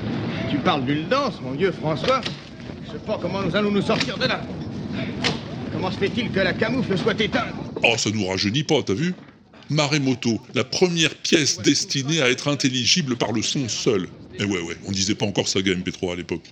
Tu 0.50 0.58
parles 0.58 0.84
d'une 0.84 1.08
danse, 1.08 1.34
mon 1.42 1.52
vieux 1.52 1.72
François. 1.72 2.20
Je 2.86 2.92
sais 2.92 2.98
pas 3.06 3.18
comment 3.20 3.42
nous 3.42 3.54
allons 3.56 3.70
nous 3.70 3.82
sortir 3.82 4.18
de 4.18 4.26
là. 4.26 4.40
Comment 5.72 5.90
se 5.90 5.98
fait-il 5.98 6.30
que 6.30 6.40
la 6.40 6.52
camoufle 6.52 6.96
soit 6.98 7.18
éteinte? 7.20 7.54
Oh, 7.82 7.94
ça 7.96 8.10
nous 8.10 8.26
rajeunit 8.26 8.64
pas, 8.64 8.82
t'as 8.82 8.94
vu? 8.94 9.14
Maremoto, 9.70 10.38
la 10.54 10.64
première 10.64 11.14
pièce 11.14 11.58
destinée 11.58 12.20
à 12.20 12.28
être 12.28 12.48
intelligible 12.48 13.16
par 13.16 13.32
le 13.32 13.40
son 13.42 13.68
seul. 13.68 14.08
Et 14.38 14.44
ouais, 14.44 14.60
ouais, 14.60 14.76
on 14.86 14.92
disait 14.92 15.14
pas 15.14 15.24
encore 15.26 15.48
saga 15.48 15.72
MP3 15.72 16.12
à 16.12 16.16
l'époque. 16.16 16.44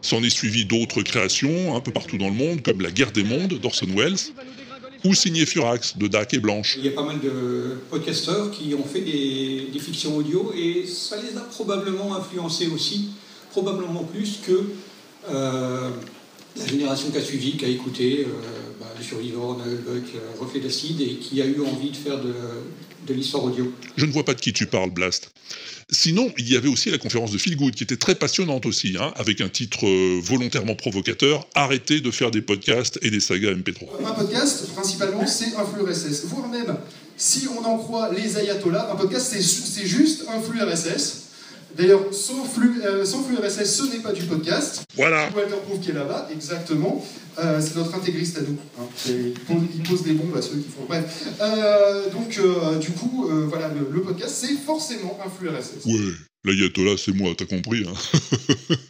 S'en 0.00 0.22
est 0.22 0.30
suivi 0.30 0.64
d'autres 0.64 1.02
créations 1.02 1.76
un 1.76 1.80
peu 1.80 1.90
partout 1.90 2.16
dans 2.18 2.28
le 2.28 2.34
monde, 2.34 2.62
comme 2.62 2.80
La 2.80 2.90
guerre 2.90 3.12
des 3.12 3.24
mondes 3.24 3.54
d'Orson 3.60 3.86
Welles, 3.94 4.16
ou 5.04 5.14
Signé 5.14 5.44
Furax 5.44 5.96
de 5.98 6.08
Dac 6.08 6.32
et 6.34 6.38
Blanche. 6.38 6.76
Il 6.78 6.86
y 6.86 6.88
a 6.88 6.92
pas 6.92 7.02
mal 7.02 7.20
de 7.20 7.76
podcasteurs 7.90 8.50
qui 8.50 8.74
ont 8.74 8.84
fait 8.84 9.00
des, 9.00 9.78
fictions 9.78 10.16
audio 10.16 10.52
et 10.56 10.86
ça 10.86 11.16
les 11.20 11.36
a 11.36 11.42
probablement 11.42 12.16
influencés 12.16 12.68
aussi, 12.68 13.10
probablement 13.50 14.02
plus 14.04 14.38
que 14.46 14.64
euh, 15.28 15.90
la 16.56 16.66
génération 16.66 17.10
qui 17.10 17.18
a 17.18 17.20
suivi, 17.20 17.56
qui 17.58 17.66
a 17.66 17.68
écouté 17.68 18.26
euh, 18.26 18.63
bah, 18.80 18.86
Le 18.96 19.04
Survivant, 19.04 19.58
Nullbuck, 19.58 20.14
euh, 20.14 20.40
Reflet 20.40 20.60
d'acide 20.60 21.00
et 21.00 21.16
qui 21.16 21.40
a 21.40 21.46
eu 21.46 21.60
envie 21.60 21.90
de 21.90 21.96
faire 21.96 22.20
de, 22.20 22.34
de 23.06 23.14
l'histoire 23.14 23.44
audio. 23.44 23.72
Je 23.96 24.06
ne 24.06 24.12
vois 24.12 24.24
pas 24.24 24.34
de 24.34 24.40
qui 24.40 24.52
tu 24.52 24.66
parles, 24.66 24.90
Blast. 24.90 25.30
Sinon, 25.90 26.32
il 26.38 26.50
y 26.50 26.56
avait 26.56 26.68
aussi 26.68 26.90
la 26.90 26.98
conférence 26.98 27.30
de 27.32 27.38
Phil 27.38 27.56
Good, 27.56 27.74
qui 27.74 27.84
était 27.84 27.96
très 27.96 28.14
passionnante 28.14 28.66
aussi, 28.66 28.96
hein, 28.98 29.12
avec 29.16 29.40
un 29.40 29.48
titre 29.48 29.86
euh, 29.86 30.20
volontairement 30.22 30.74
provocateur 30.74 31.46
Arrêtez 31.54 32.00
de 32.00 32.10
faire 32.10 32.30
des 32.30 32.40
podcasts 32.40 32.98
et 33.02 33.10
des 33.10 33.20
sagas 33.20 33.52
MP3. 33.52 33.86
Un 34.04 34.12
podcast, 34.12 34.66
principalement, 34.74 35.26
c'est 35.26 35.54
un 35.56 35.64
flux 35.64 35.82
RSS. 35.82 36.24
Voire 36.24 36.48
même, 36.48 36.76
si 37.16 37.46
on 37.48 37.64
en 37.64 37.78
croit 37.78 38.12
les 38.12 38.38
ayatollahs, 38.38 38.90
un 38.90 38.96
podcast, 38.96 39.34
c'est 39.36 39.86
juste 39.86 40.24
un 40.28 40.40
flux 40.40 40.60
RSS. 40.62 41.23
D'ailleurs, 41.76 42.02
sans 42.12 42.44
flux, 42.44 42.80
euh, 42.84 43.02
RSS, 43.02 43.64
ce 43.76 43.82
n'est 43.92 44.00
pas 44.02 44.12
du 44.12 44.22
podcast. 44.24 44.84
Voilà. 44.96 45.28
Walter 45.34 45.56
Proof 45.66 45.80
qui 45.80 45.90
est 45.90 45.94
là-bas, 45.94 46.28
exactement. 46.32 47.04
Euh, 47.38 47.60
c'est 47.60 47.76
notre 47.76 47.94
intégriste 47.96 48.38
à 48.38 48.42
nous. 48.42 48.56
hein. 48.78 48.84
Il, 49.08 49.32
pose, 49.32 49.62
il 49.74 49.82
pose 49.82 50.02
des 50.04 50.12
bombes 50.12 50.36
à 50.36 50.42
ceux 50.42 50.56
qui 50.56 50.68
font. 50.70 50.84
Bref. 50.88 51.24
Euh, 51.40 52.10
donc, 52.10 52.38
euh, 52.38 52.78
du 52.78 52.90
coup, 52.92 53.28
euh, 53.28 53.46
voilà, 53.48 53.68
le, 53.68 53.88
le 53.92 54.02
podcast, 54.02 54.34
c'est 54.40 54.54
forcément 54.54 55.18
un 55.24 55.28
flux 55.28 55.48
RSS. 55.48 55.84
Ouais, 55.86 56.12
l'ayatollah, 56.44 56.96
c'est 56.96 57.12
moi, 57.12 57.34
t'as 57.36 57.46
compris. 57.46 57.84
Hein 57.86 57.94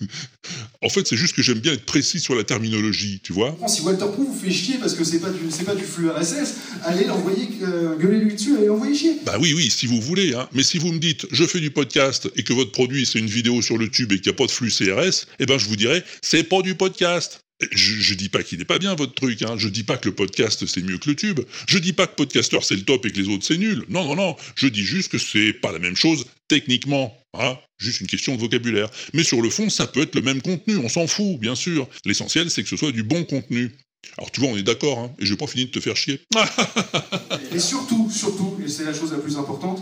en 0.82 0.88
fait, 0.88 1.06
c'est 1.06 1.16
juste 1.16 1.34
que 1.34 1.42
j'aime 1.42 1.60
bien 1.60 1.72
être 1.72 1.84
précis 1.84 2.20
sur 2.20 2.34
la 2.34 2.44
terminologie, 2.44 3.20
tu 3.22 3.32
vois 3.32 3.56
si 3.68 3.82
Walter 3.82 4.06
Proof 4.12 4.28
vous 4.28 4.38
fait 4.38 4.50
chier 4.50 4.76
parce 4.78 4.94
que 4.94 5.04
c'est 5.04 5.20
pas 5.20 5.30
du, 5.30 5.50
c'est 5.50 5.64
pas 5.64 5.74
du 5.74 5.84
flux 5.84 6.08
RSS, 6.10 6.54
allez 6.84 7.04
l'envoyer, 7.04 7.48
euh, 7.62 7.96
gueulez-lui 7.96 8.34
dessus, 8.34 8.56
allez 8.56 8.66
l'envoyer 8.66 8.94
chier. 8.94 9.16
Bah 9.24 9.36
oui, 9.40 9.52
oui, 9.54 9.70
si 9.70 9.86
vous 9.86 10.00
voulez, 10.00 10.34
hein. 10.34 10.48
Mais 10.52 10.62
si 10.62 10.78
vous 10.78 10.92
me 10.92 10.98
dites, 10.98 11.26
je 11.30 11.44
fais 11.44 11.60
du 11.60 11.70
podcast 11.70 12.30
et 12.36 12.42
que 12.42 12.52
votre 12.52 12.72
produit 12.72 13.06
c'est 13.06 13.18
une 13.18 13.26
vidéo 13.26 13.62
sur 13.62 13.78
le 13.78 13.90
tube 13.90 14.12
et 14.12 14.16
qu'il 14.20 14.30
n'y 14.30 14.34
a 14.34 14.38
pas 14.38 14.46
de 14.46 14.50
flux 14.50 14.70
CRS, 14.70 15.26
eh 15.38 15.46
ben 15.46 15.58
je 15.58 15.66
vous 15.66 15.76
dirais, 15.76 16.04
c'est 16.22 16.44
pas 16.44 16.62
du 16.62 16.74
podcast. 16.74 17.40
Je, 17.70 17.94
je 17.94 18.14
dis 18.14 18.28
pas 18.28 18.42
qu'il 18.42 18.58
n'est 18.58 18.64
pas 18.64 18.80
bien 18.80 18.94
votre 18.96 19.14
truc, 19.14 19.40
hein. 19.42 19.54
je 19.56 19.68
dis 19.68 19.84
pas 19.84 19.96
que 19.96 20.08
le 20.08 20.14
podcast 20.14 20.66
c'est 20.66 20.82
mieux 20.82 20.98
que 20.98 21.08
le 21.08 21.16
tube, 21.16 21.40
je 21.68 21.78
dis 21.78 21.92
pas 21.92 22.08
que 22.08 22.14
podcaster 22.16 22.58
c'est 22.62 22.74
le 22.74 22.82
top 22.82 23.06
et 23.06 23.12
que 23.12 23.20
les 23.20 23.28
autres 23.28 23.44
c'est 23.44 23.56
nul, 23.56 23.84
non 23.88 24.04
non 24.04 24.16
non, 24.16 24.36
je 24.56 24.66
dis 24.66 24.82
juste 24.82 25.12
que 25.12 25.18
c'est 25.18 25.52
pas 25.52 25.70
la 25.70 25.78
même 25.78 25.94
chose 25.94 26.26
techniquement, 26.48 27.16
hein. 27.34 27.56
juste 27.78 28.00
une 28.00 28.06
question 28.06 28.34
de 28.34 28.40
vocabulaire. 28.40 28.90
Mais 29.12 29.24
sur 29.24 29.40
le 29.42 29.50
fond 29.50 29.70
ça 29.70 29.86
peut 29.86 30.02
être 30.02 30.14
le 30.14 30.22
même 30.22 30.42
contenu, 30.42 30.76
on 30.78 30.88
s'en 30.88 31.06
fout 31.06 31.38
bien 31.38 31.54
sûr, 31.54 31.88
l'essentiel 32.04 32.50
c'est 32.50 32.62
que 32.62 32.68
ce 32.68 32.76
soit 32.76 32.92
du 32.92 33.02
bon 33.02 33.24
contenu. 33.24 33.76
Alors 34.18 34.30
tu 34.30 34.40
vois 34.40 34.50
on 34.50 34.56
est 34.56 34.62
d'accord, 34.62 34.98
hein, 34.98 35.10
et 35.18 35.26
j'ai 35.26 35.36
pas 35.36 35.46
fini 35.46 35.66
de 35.66 35.70
te 35.70 35.80
faire 35.80 35.96
chier. 35.96 36.20
Et 37.54 37.58
surtout, 37.58 38.10
surtout, 38.10 38.58
et 38.64 38.68
c'est 38.68 38.84
la 38.84 38.92
chose 38.92 39.12
la 39.12 39.18
plus 39.18 39.36
importante, 39.36 39.80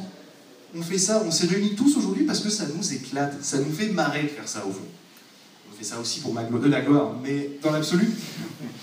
on 0.74 0.82
fait 0.82 0.98
ça, 0.98 1.22
on 1.26 1.30
s'est 1.30 1.46
réunis 1.46 1.74
tous 1.74 1.96
aujourd'hui 1.96 2.24
parce 2.24 2.40
que 2.40 2.50
ça 2.50 2.66
nous 2.74 2.92
éclate, 2.92 3.42
ça 3.42 3.58
nous 3.58 3.72
fait 3.72 3.88
marrer 3.88 4.24
de 4.24 4.28
faire 4.28 4.48
ça 4.48 4.64
au 4.66 4.72
fond. 4.72 4.86
On 5.70 5.76
fait 5.76 5.84
ça 5.84 5.98
aussi 6.00 6.20
pour 6.20 6.32
ma 6.32 6.44
de 6.44 6.68
la 6.68 6.80
gloire, 6.80 7.16
mais 7.22 7.50
dans 7.62 7.70
l'absolu, 7.70 8.08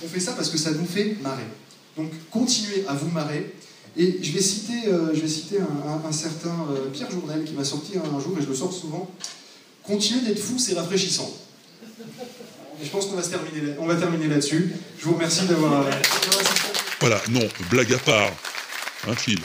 on 0.03 0.07
fait 0.07 0.19
ça 0.19 0.33
parce 0.33 0.49
que 0.49 0.57
ça 0.57 0.71
nous 0.71 0.85
fait 0.85 1.17
marrer. 1.21 1.45
Donc 1.97 2.11
continuez 2.29 2.85
à 2.87 2.93
vous 2.93 3.09
marrer. 3.09 3.53
Et 3.97 4.19
je 4.21 4.31
vais 4.31 4.41
citer, 4.41 4.87
euh, 4.87 5.13
un, 6.07 6.11
certain 6.11 6.55
euh, 6.71 6.89
Pierre 6.93 7.11
Journel 7.11 7.43
qui 7.43 7.53
m'a 7.53 7.63
sorti 7.63 7.93
un, 7.97 8.19
jour, 8.19 8.35
et 8.39 8.41
je 8.41 8.47
le 8.47 8.55
sors 8.55 8.71
souvent. 8.73 9.09
Continuez 9.83 10.21
d'être 10.21 10.39
fou, 10.39 10.57
c'est 10.59 10.75
rafraîchissant. 10.75 11.33
Je 12.81 12.89
pense 12.89 13.07
qu'on 13.07 13.15
va, 13.15 13.21
terminer 13.21 13.61
là- 13.61 13.73
on 13.79 13.87
va 13.87 13.95
terminer 13.95 14.27
là-dessus. 14.27 14.73
Je 14.97 15.05
vous 15.05 15.13
remercie 15.13 15.45
d'avoir... 15.45 15.85
Voilà, 17.01 17.21
non, 17.29 17.47
blague 17.69 17.93
à 17.93 17.97
part. 17.97 18.31
Un 19.07 19.15
fil. 19.15 19.39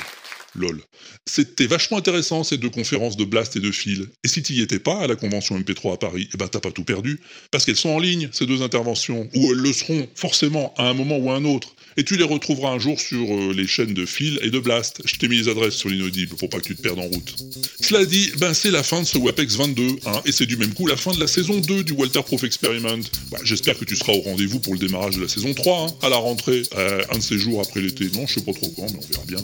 Lol. 0.56 0.80
C'était 1.26 1.66
vachement 1.66 1.96
intéressant 1.96 2.44
ces 2.44 2.58
deux 2.58 2.68
conférences 2.68 3.16
de 3.16 3.24
Blast 3.24 3.56
et 3.56 3.60
de 3.60 3.70
Phil. 3.70 4.08
Et 4.24 4.28
si 4.28 4.42
t'y 4.42 4.60
étais 4.60 4.78
pas 4.78 5.00
à 5.00 5.06
la 5.06 5.16
convention 5.16 5.58
MP3 5.58 5.94
à 5.94 5.96
Paris, 5.96 6.28
eh 6.34 6.36
ben 6.36 6.48
t'as 6.48 6.60
pas 6.60 6.70
tout 6.70 6.84
perdu. 6.84 7.18
Parce 7.50 7.64
qu'elles 7.64 7.76
sont 7.76 7.88
en 7.88 7.98
ligne, 7.98 8.28
ces 8.32 8.44
deux 8.44 8.60
interventions. 8.60 9.28
Ou 9.34 9.52
elles 9.52 9.58
le 9.58 9.72
seront, 9.72 10.06
forcément, 10.14 10.74
à 10.76 10.84
un 10.84 10.94
moment 10.94 11.16
ou 11.16 11.30
à 11.30 11.36
un 11.36 11.44
autre. 11.46 11.74
Et 11.96 12.04
tu 12.04 12.16
les 12.16 12.24
retrouveras 12.24 12.72
un 12.72 12.78
jour 12.78 13.00
sur 13.00 13.32
euh, 13.32 13.52
les 13.54 13.66
chaînes 13.66 13.94
de 13.94 14.04
Phil 14.04 14.38
et 14.42 14.50
de 14.50 14.58
Blast. 14.58 15.00
Je 15.04 15.14
t'ai 15.14 15.28
mis 15.28 15.38
les 15.38 15.48
adresses 15.48 15.76
sur 15.76 15.88
l'inaudible 15.88 16.34
pour 16.36 16.48
pas 16.50 16.58
que 16.58 16.64
tu 16.64 16.76
te 16.76 16.82
perdes 16.82 16.98
en 16.98 17.06
route. 17.06 17.36
Cela 17.80 18.04
dit, 18.04 18.32
ben 18.38 18.52
c'est 18.52 18.72
la 18.72 18.82
fin 18.82 19.00
de 19.00 19.06
ce 19.06 19.16
WAPEX 19.16 19.56
22, 19.56 19.88
hein, 20.06 20.22
et 20.26 20.32
c'est 20.32 20.46
du 20.46 20.56
même 20.56 20.74
coup 20.74 20.86
la 20.86 20.96
fin 20.96 21.12
de 21.12 21.20
la 21.20 21.28
saison 21.28 21.58
2 21.58 21.84
du 21.84 21.92
Walter 21.92 22.22
Proof 22.22 22.42
Experiment. 22.42 22.98
Bah, 23.30 23.38
J'espère 23.44 23.78
que 23.78 23.84
tu 23.84 23.94
seras 23.94 24.12
au 24.12 24.20
rendez-vous 24.22 24.58
pour 24.58 24.72
le 24.72 24.78
démarrage 24.80 25.16
de 25.16 25.22
la 25.22 25.28
saison 25.28 25.54
3, 25.54 25.80
hein, 25.80 25.94
à 26.02 26.08
la 26.08 26.16
rentrée, 26.16 26.62
euh, 26.76 27.02
un 27.10 27.18
de 27.18 27.22
ces 27.22 27.38
jours 27.38 27.60
après 27.60 27.80
l'été. 27.80 28.10
Non, 28.14 28.26
je 28.26 28.34
sais 28.34 28.40
pas 28.40 28.52
trop 28.52 28.68
quand, 28.74 28.86
mais 28.90 28.98
on 29.00 29.12
verra 29.12 29.24
bien. 29.26 29.38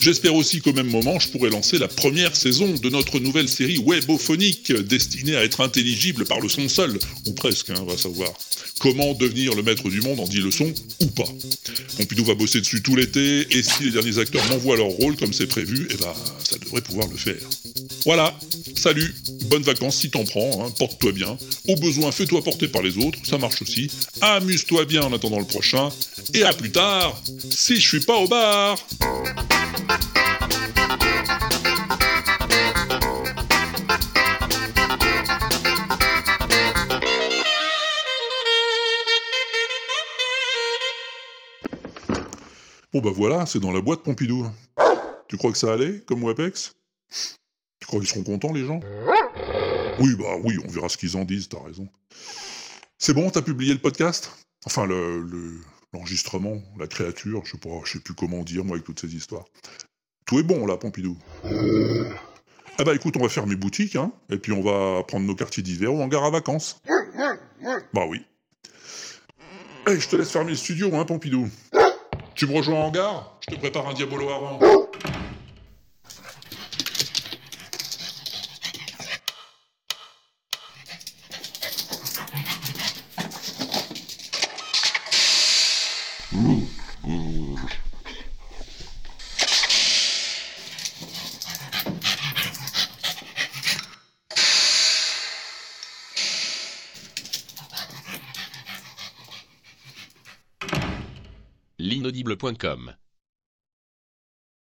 J'espère 0.00 0.34
aussi 0.34 0.60
qu'au 0.60 0.72
même 0.72 0.88
moment, 0.88 1.01
je 1.18 1.28
pourrai 1.28 1.50
lancer 1.50 1.78
la 1.78 1.88
première 1.88 2.36
saison 2.36 2.72
de 2.74 2.88
notre 2.88 3.18
nouvelle 3.18 3.48
série 3.48 3.78
webophonique, 3.78 4.72
destinée 4.72 5.36
à 5.36 5.44
être 5.44 5.60
intelligible 5.60 6.24
par 6.24 6.40
le 6.40 6.48
son 6.48 6.68
seul, 6.68 6.98
ou 7.26 7.32
presque, 7.32 7.70
hein, 7.70 7.80
on 7.80 7.84
va 7.84 7.96
savoir. 7.96 8.32
Comment 8.78 9.14
devenir 9.14 9.54
le 9.54 9.62
maître 9.62 9.88
du 9.88 10.00
monde 10.00 10.20
en 10.20 10.26
10 10.26 10.40
leçons, 10.40 10.72
ou 11.00 11.06
pas. 11.06 11.28
Pompidou 11.96 12.24
va 12.24 12.34
bosser 12.34 12.60
dessus 12.60 12.82
tout 12.82 12.94
l'été, 12.94 13.46
et 13.50 13.62
si 13.62 13.84
les 13.84 13.90
derniers 13.90 14.18
acteurs 14.18 14.46
m'envoient 14.48 14.76
leur 14.76 14.88
rôle 14.88 15.16
comme 15.16 15.32
c'est 15.32 15.46
prévu, 15.46 15.88
eh 15.90 15.96
ben, 15.96 16.14
ça 16.42 16.58
devrait 16.58 16.80
pouvoir 16.80 17.08
le 17.08 17.16
faire. 17.16 17.48
Voilà, 18.04 18.38
salut, 18.76 19.14
bonnes 19.46 19.62
vacances 19.62 19.96
si 19.96 20.10
t'en 20.10 20.24
prends, 20.24 20.64
hein, 20.64 20.72
porte-toi 20.78 21.12
bien. 21.12 21.36
Au 21.68 21.76
besoin, 21.76 22.12
fais-toi 22.12 22.42
porter 22.42 22.68
par 22.68 22.82
les 22.82 22.96
autres, 22.98 23.18
ça 23.24 23.38
marche 23.38 23.62
aussi. 23.62 23.90
Amuse-toi 24.20 24.84
bien 24.84 25.02
en 25.02 25.12
attendant 25.12 25.40
le 25.40 25.46
prochain, 25.46 25.90
et 26.34 26.44
à 26.44 26.52
plus 26.52 26.70
tard, 26.70 27.20
si 27.50 27.76
je 27.76 27.86
suis 27.86 28.00
pas 28.00 28.16
au 28.16 28.28
bar 28.28 28.78
Bon 42.92 43.00
bah 43.00 43.10
voilà, 43.14 43.46
c'est 43.46 43.58
dans 43.58 43.72
la 43.72 43.80
boîte 43.80 44.02
Pompidou. 44.02 44.46
Tu 45.28 45.38
crois 45.38 45.50
que 45.50 45.56
ça 45.58 45.72
allait, 45.72 46.00
comme 46.00 46.22
Webex? 46.24 46.72
Tu 47.80 47.86
crois 47.86 48.00
qu'ils 48.00 48.08
seront 48.08 48.22
contents, 48.22 48.52
les 48.52 48.66
gens? 48.66 48.80
Oui, 49.98 50.14
bah 50.18 50.36
oui, 50.42 50.58
on 50.64 50.68
verra 50.68 50.88
ce 50.90 50.98
qu'ils 50.98 51.16
en 51.16 51.24
disent, 51.24 51.48
t'as 51.48 51.62
raison. 51.62 51.88
C'est 52.98 53.14
bon, 53.14 53.30
t'as 53.30 53.40
publié 53.42 53.72
le 53.72 53.78
podcast? 53.80 54.30
Enfin, 54.66 54.84
le, 54.86 55.22
le- 55.22 55.58
l'enregistrement, 55.94 56.60
la 56.78 56.86
créature, 56.86 57.42
je 57.46 57.52
sais 57.52 57.58
pas, 57.58 57.70
je 57.84 57.92
sais 57.92 58.00
plus 58.00 58.14
comment 58.14 58.42
dire, 58.42 58.64
moi, 58.64 58.76
avec 58.76 58.84
toutes 58.84 59.00
ces 59.00 59.14
histoires. 59.14 59.44
Tout 60.26 60.38
est 60.38 60.42
bon, 60.44 60.66
là, 60.66 60.76
Pompidou. 60.76 61.16
Ah 62.78 62.84
bah 62.84 62.94
écoute, 62.94 63.16
on 63.16 63.22
va 63.22 63.28
faire 63.28 63.46
mes 63.46 63.56
boutiques, 63.56 63.96
hein, 63.96 64.12
et 64.30 64.36
puis 64.38 64.52
on 64.52 64.62
va 64.62 65.02
prendre 65.04 65.26
nos 65.26 65.34
quartiers 65.34 65.62
d'hiver 65.62 65.92
ou 65.94 66.02
en 66.02 66.08
gare 66.08 66.24
à 66.24 66.30
vacances. 66.30 66.80
Bah 67.94 68.04
oui. 68.08 68.22
Eh, 69.88 69.98
je 69.98 70.08
te 70.08 70.16
laisse 70.16 70.30
fermer 70.30 70.50
le 70.50 70.56
studio, 70.56 70.94
hein, 70.94 71.04
Pompidou. 71.04 71.48
Tu 72.34 72.46
me 72.46 72.56
rejoins 72.56 72.80
en 72.80 72.90
gare? 72.90 73.32
Je 73.40 73.54
te 73.54 73.60
prépare 73.60 73.88
un 73.88 73.92
diabolo 73.92 74.30
avant. 74.30 74.58
L'inaudible.com 102.42 102.96